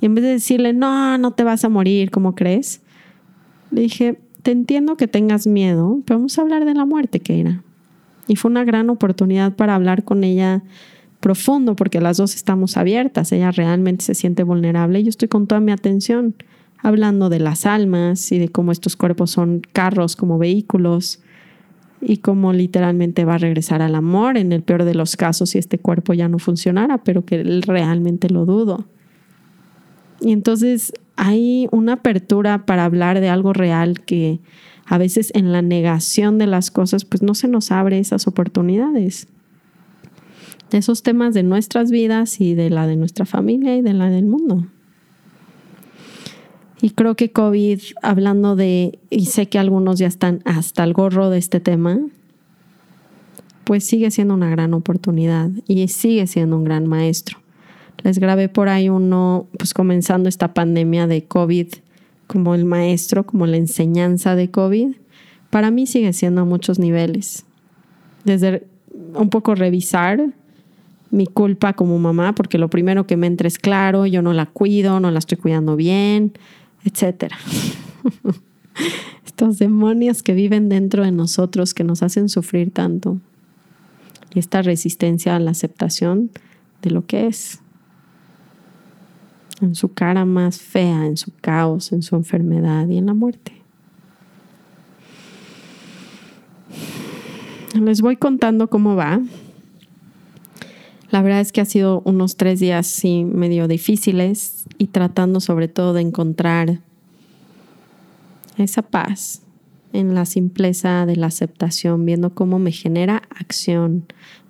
Y 0.00 0.06
en 0.06 0.14
vez 0.14 0.24
de 0.24 0.30
decirle, 0.30 0.72
no, 0.72 1.18
no 1.18 1.32
te 1.32 1.42
vas 1.42 1.64
a 1.64 1.68
morir, 1.68 2.10
¿cómo 2.10 2.34
crees? 2.34 2.82
Le 3.70 3.80
dije, 3.80 4.20
te 4.42 4.52
entiendo 4.52 4.96
que 4.96 5.08
tengas 5.08 5.46
miedo, 5.46 6.00
pero 6.04 6.18
vamos 6.20 6.38
a 6.38 6.42
hablar 6.42 6.64
de 6.64 6.74
la 6.74 6.84
muerte, 6.84 7.20
Keira. 7.20 7.64
Y 8.28 8.36
fue 8.36 8.50
una 8.50 8.64
gran 8.64 8.90
oportunidad 8.90 9.56
para 9.56 9.74
hablar 9.74 10.04
con 10.04 10.22
ella 10.22 10.62
profundo, 11.20 11.74
porque 11.74 12.00
las 12.00 12.18
dos 12.18 12.34
estamos 12.34 12.76
abiertas. 12.76 13.32
Ella 13.32 13.50
realmente 13.50 14.04
se 14.04 14.14
siente 14.14 14.44
vulnerable 14.44 15.00
y 15.00 15.04
yo 15.04 15.08
estoy 15.08 15.28
con 15.28 15.46
toda 15.46 15.60
mi 15.60 15.72
atención 15.72 16.34
hablando 16.80 17.28
de 17.28 17.40
las 17.40 17.66
almas 17.66 18.30
y 18.30 18.38
de 18.38 18.50
cómo 18.50 18.70
estos 18.70 18.94
cuerpos 18.94 19.32
son 19.32 19.62
carros 19.72 20.14
como 20.14 20.38
vehículos 20.38 21.20
y 22.00 22.18
cómo 22.18 22.52
literalmente 22.52 23.24
va 23.24 23.34
a 23.34 23.38
regresar 23.38 23.82
al 23.82 23.96
amor 23.96 24.36
en 24.36 24.52
el 24.52 24.62
peor 24.62 24.84
de 24.84 24.94
los 24.94 25.16
casos 25.16 25.50
si 25.50 25.58
este 25.58 25.78
cuerpo 25.78 26.14
ya 26.14 26.28
no 26.28 26.38
funcionara, 26.38 26.98
pero 26.98 27.24
que 27.24 27.42
realmente 27.66 28.30
lo 28.30 28.44
dudo. 28.44 28.86
Y 30.20 30.32
entonces 30.32 30.92
hay 31.16 31.68
una 31.72 31.94
apertura 31.94 32.64
para 32.64 32.84
hablar 32.84 33.20
de 33.20 33.28
algo 33.28 33.52
real 33.52 34.00
que 34.00 34.40
a 34.88 34.98
veces 34.98 35.30
en 35.34 35.52
la 35.52 35.62
negación 35.62 36.38
de 36.38 36.46
las 36.46 36.70
cosas 36.70 37.04
pues 37.04 37.22
no 37.22 37.34
se 37.34 37.48
nos 37.48 37.70
abre 37.70 37.98
esas 37.98 38.26
oportunidades. 38.26 39.28
De 40.70 40.78
esos 40.78 41.02
temas 41.02 41.34
de 41.34 41.42
nuestras 41.42 41.90
vidas 41.90 42.40
y 42.40 42.54
de 42.54 42.70
la 42.70 42.86
de 42.86 42.96
nuestra 42.96 43.26
familia 43.26 43.76
y 43.76 43.82
de 43.82 43.92
la 43.92 44.10
del 44.10 44.26
mundo. 44.26 44.66
Y 46.80 46.90
creo 46.90 47.16
que 47.16 47.32
COVID, 47.32 47.80
hablando 48.02 48.54
de, 48.54 48.98
y 49.10 49.26
sé 49.26 49.48
que 49.48 49.58
algunos 49.58 49.98
ya 49.98 50.06
están 50.06 50.42
hasta 50.44 50.84
el 50.84 50.92
gorro 50.92 51.28
de 51.28 51.38
este 51.38 51.58
tema, 51.58 51.98
pues 53.64 53.84
sigue 53.84 54.10
siendo 54.10 54.34
una 54.34 54.48
gran 54.48 54.72
oportunidad 54.74 55.50
y 55.66 55.88
sigue 55.88 56.26
siendo 56.26 56.56
un 56.56 56.64
gran 56.64 56.86
maestro. 56.86 57.38
Les 58.04 58.18
grabé 58.18 58.48
por 58.48 58.68
ahí 58.68 58.88
uno, 58.88 59.48
pues 59.58 59.74
comenzando 59.74 60.28
esta 60.28 60.54
pandemia 60.54 61.06
de 61.06 61.24
COVID, 61.24 61.66
como 62.28 62.54
el 62.54 62.64
maestro, 62.64 63.26
como 63.26 63.46
la 63.46 63.56
enseñanza 63.56 64.36
de 64.36 64.50
COVID. 64.52 64.94
Para 65.50 65.72
mí 65.72 65.86
sigue 65.86 66.12
siendo 66.12 66.42
a 66.42 66.44
muchos 66.44 66.78
niveles. 66.78 67.44
Desde 68.24 68.68
un 69.14 69.30
poco 69.30 69.56
revisar 69.56 70.32
mi 71.10 71.26
culpa 71.26 71.72
como 71.72 71.98
mamá, 71.98 72.34
porque 72.34 72.58
lo 72.58 72.68
primero 72.68 73.06
que 73.06 73.16
me 73.16 73.26
entra 73.26 73.48
es 73.48 73.58
claro, 73.58 74.06
yo 74.06 74.22
no 74.22 74.34
la 74.34 74.46
cuido, 74.46 75.00
no 75.00 75.10
la 75.10 75.18
estoy 75.18 75.38
cuidando 75.38 75.74
bien, 75.74 76.34
etc. 76.84 77.32
Estos 79.26 79.58
demonios 79.58 80.22
que 80.22 80.34
viven 80.34 80.68
dentro 80.68 81.04
de 81.04 81.12
nosotros 81.12 81.72
que 81.72 81.82
nos 81.82 82.02
hacen 82.02 82.28
sufrir 82.28 82.70
tanto. 82.70 83.18
Y 84.34 84.38
esta 84.38 84.60
resistencia 84.60 85.34
a 85.34 85.40
la 85.40 85.52
aceptación 85.52 86.30
de 86.82 86.90
lo 86.90 87.06
que 87.06 87.26
es 87.26 87.60
en 89.60 89.74
su 89.74 89.92
cara 89.92 90.24
más 90.24 90.58
fea, 90.60 91.06
en 91.06 91.16
su 91.16 91.32
caos, 91.40 91.92
en 91.92 92.02
su 92.02 92.16
enfermedad 92.16 92.88
y 92.88 92.98
en 92.98 93.06
la 93.06 93.14
muerte. 93.14 93.52
Les 97.74 98.00
voy 98.00 98.16
contando 98.16 98.68
cómo 98.68 98.96
va. 98.96 99.20
La 101.10 101.22
verdad 101.22 101.40
es 101.40 101.52
que 101.52 101.60
ha 101.60 101.64
sido 101.64 102.02
unos 102.04 102.36
tres 102.36 102.60
días 102.60 102.86
sí 102.86 103.24
medio 103.24 103.68
difíciles 103.68 104.66
y 104.76 104.88
tratando 104.88 105.40
sobre 105.40 105.68
todo 105.68 105.94
de 105.94 106.02
encontrar 106.02 106.80
esa 108.58 108.82
paz 108.82 109.42
en 109.92 110.14
la 110.14 110.26
simpleza 110.26 111.06
de 111.06 111.16
la 111.16 111.28
aceptación, 111.28 112.04
viendo 112.04 112.34
cómo 112.34 112.58
me 112.58 112.72
genera 112.72 113.22
acción, 113.30 114.04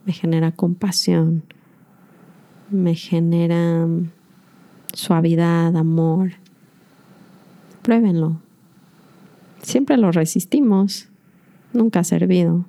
me 0.04 0.12
genera 0.12 0.50
compasión, 0.50 1.44
me 2.70 2.94
genera 2.94 3.86
suavidad, 4.92 5.76
amor. 5.76 6.32
Pruébenlo. 7.82 8.40
Siempre 9.62 9.96
lo 9.96 10.12
resistimos. 10.12 11.08
Nunca 11.72 12.00
ha 12.00 12.04
servido. 12.04 12.64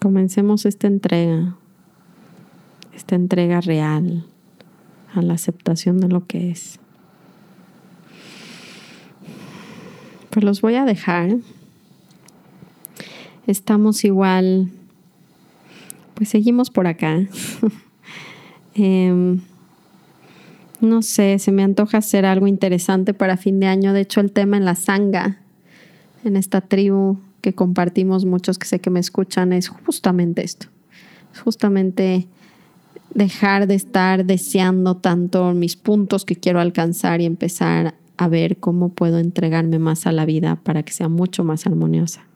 Comencemos 0.00 0.66
esta 0.66 0.86
entrega, 0.86 1.56
esta 2.94 3.14
entrega 3.14 3.60
real 3.60 4.24
a 5.14 5.22
la 5.22 5.34
aceptación 5.34 6.00
de 6.00 6.08
lo 6.08 6.26
que 6.26 6.50
es. 6.50 6.78
Pues 10.30 10.44
los 10.44 10.60
voy 10.60 10.74
a 10.76 10.84
dejar. 10.84 11.36
Estamos 13.46 14.04
igual, 14.04 14.70
pues 16.14 16.28
seguimos 16.28 16.70
por 16.70 16.86
acá. 16.86 17.26
Em, 18.76 19.40
no 20.80 21.00
sé, 21.00 21.38
se 21.38 21.50
me 21.50 21.62
antoja 21.62 21.98
hacer 21.98 22.26
algo 22.26 22.46
interesante 22.46 23.14
para 23.14 23.36
fin 23.36 23.58
de 23.58 23.66
año. 23.66 23.92
De 23.92 24.02
hecho, 24.02 24.20
el 24.20 24.32
tema 24.32 24.56
en 24.58 24.64
la 24.64 24.74
sanga, 24.74 25.38
en 26.24 26.36
esta 26.36 26.60
tribu 26.60 27.18
que 27.40 27.54
compartimos 27.54 28.24
muchos 28.24 28.58
que 28.58 28.66
sé 28.66 28.80
que 28.80 28.90
me 28.90 29.00
escuchan, 29.00 29.52
es 29.52 29.68
justamente 29.68 30.44
esto. 30.44 30.66
Es 31.32 31.40
justamente 31.40 32.28
dejar 33.14 33.66
de 33.66 33.74
estar 33.74 34.26
deseando 34.26 34.96
tanto 34.98 35.54
mis 35.54 35.76
puntos 35.76 36.26
que 36.26 36.36
quiero 36.36 36.60
alcanzar 36.60 37.22
y 37.22 37.24
empezar 37.24 37.94
a 38.18 38.28
ver 38.28 38.58
cómo 38.58 38.90
puedo 38.90 39.18
entregarme 39.18 39.78
más 39.78 40.06
a 40.06 40.12
la 40.12 40.26
vida 40.26 40.56
para 40.56 40.82
que 40.82 40.92
sea 40.92 41.08
mucho 41.08 41.44
más 41.44 41.66
armoniosa. 41.66 42.26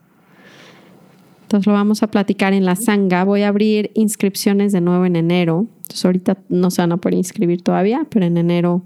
Entonces 1.43 1.67
lo 1.67 1.73
vamos 1.73 2.01
a 2.01 2.07
platicar 2.07 2.53
en 2.53 2.63
la 2.63 2.77
sanga. 2.77 3.25
Voy 3.25 3.41
a 3.41 3.49
abrir 3.49 3.91
inscripciones 3.93 4.71
de 4.71 4.79
nuevo 4.79 5.05
en 5.05 5.17
enero. 5.17 5.67
Entonces 5.91 6.05
ahorita 6.05 6.37
no 6.47 6.71
se 6.71 6.81
van 6.81 6.93
a 6.93 6.97
poder 6.97 7.17
inscribir 7.17 7.63
todavía, 7.63 8.07
pero 8.09 8.25
en 8.25 8.37
enero 8.37 8.83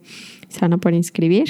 se 0.47 0.61
van 0.61 0.73
a 0.73 0.79
poder 0.79 0.95
inscribir. 0.95 1.47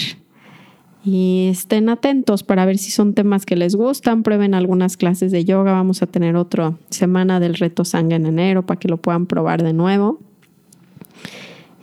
Y 1.06 1.48
estén 1.50 1.88
atentos 1.88 2.44
para 2.44 2.66
ver 2.66 2.78
si 2.78 2.92
son 2.92 3.14
temas 3.14 3.46
que 3.46 3.56
les 3.56 3.74
gustan. 3.74 4.22
Prueben 4.22 4.54
algunas 4.54 4.98
clases 4.98 5.32
de 5.32 5.46
yoga. 5.46 5.72
Vamos 5.72 6.02
a 6.02 6.08
tener 6.08 6.36
otra 6.36 6.76
semana 6.90 7.40
del 7.40 7.54
reto 7.54 7.86
sanga 7.86 8.18
en 8.18 8.26
enero 8.26 8.66
para 8.66 8.78
que 8.78 8.90
lo 8.90 8.98
puedan 8.98 9.28
probar 9.28 9.64
de 9.64 9.72
nuevo 9.72 10.20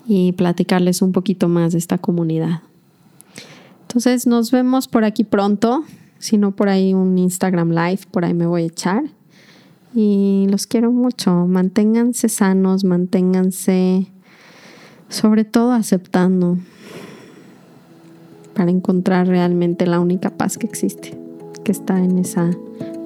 y 0.06 0.32
platicarles 0.32 1.00
un 1.00 1.12
poquito 1.12 1.48
más 1.48 1.72
de 1.72 1.78
esta 1.78 1.96
comunidad. 1.96 2.60
Entonces 3.82 4.26
nos 4.26 4.50
vemos 4.50 4.86
por 4.86 5.04
aquí 5.04 5.24
pronto. 5.24 5.84
Si 6.18 6.36
no, 6.36 6.54
por 6.54 6.68
ahí 6.68 6.92
un 6.92 7.16
Instagram 7.16 7.70
Live, 7.70 8.00
por 8.10 8.26
ahí 8.26 8.34
me 8.34 8.46
voy 8.46 8.64
a 8.64 8.66
echar 8.66 9.04
y 9.94 10.46
los 10.50 10.66
quiero 10.66 10.90
mucho. 10.92 11.46
Manténganse 11.46 12.28
sanos, 12.28 12.84
manténganse 12.84 14.06
sobre 15.08 15.44
todo 15.44 15.72
aceptando 15.72 16.58
para 18.54 18.70
encontrar 18.70 19.26
realmente 19.26 19.86
la 19.86 20.00
única 20.00 20.30
paz 20.30 20.58
que 20.58 20.66
existe, 20.66 21.18
que 21.64 21.72
está 21.72 21.98
en 22.02 22.18
esa 22.18 22.50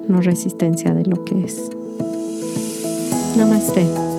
no 0.07 0.21
resistencia 0.21 0.93
de 0.93 1.05
lo 1.05 1.25
que 1.25 1.43
es. 1.43 1.69
Namaste. 3.37 4.16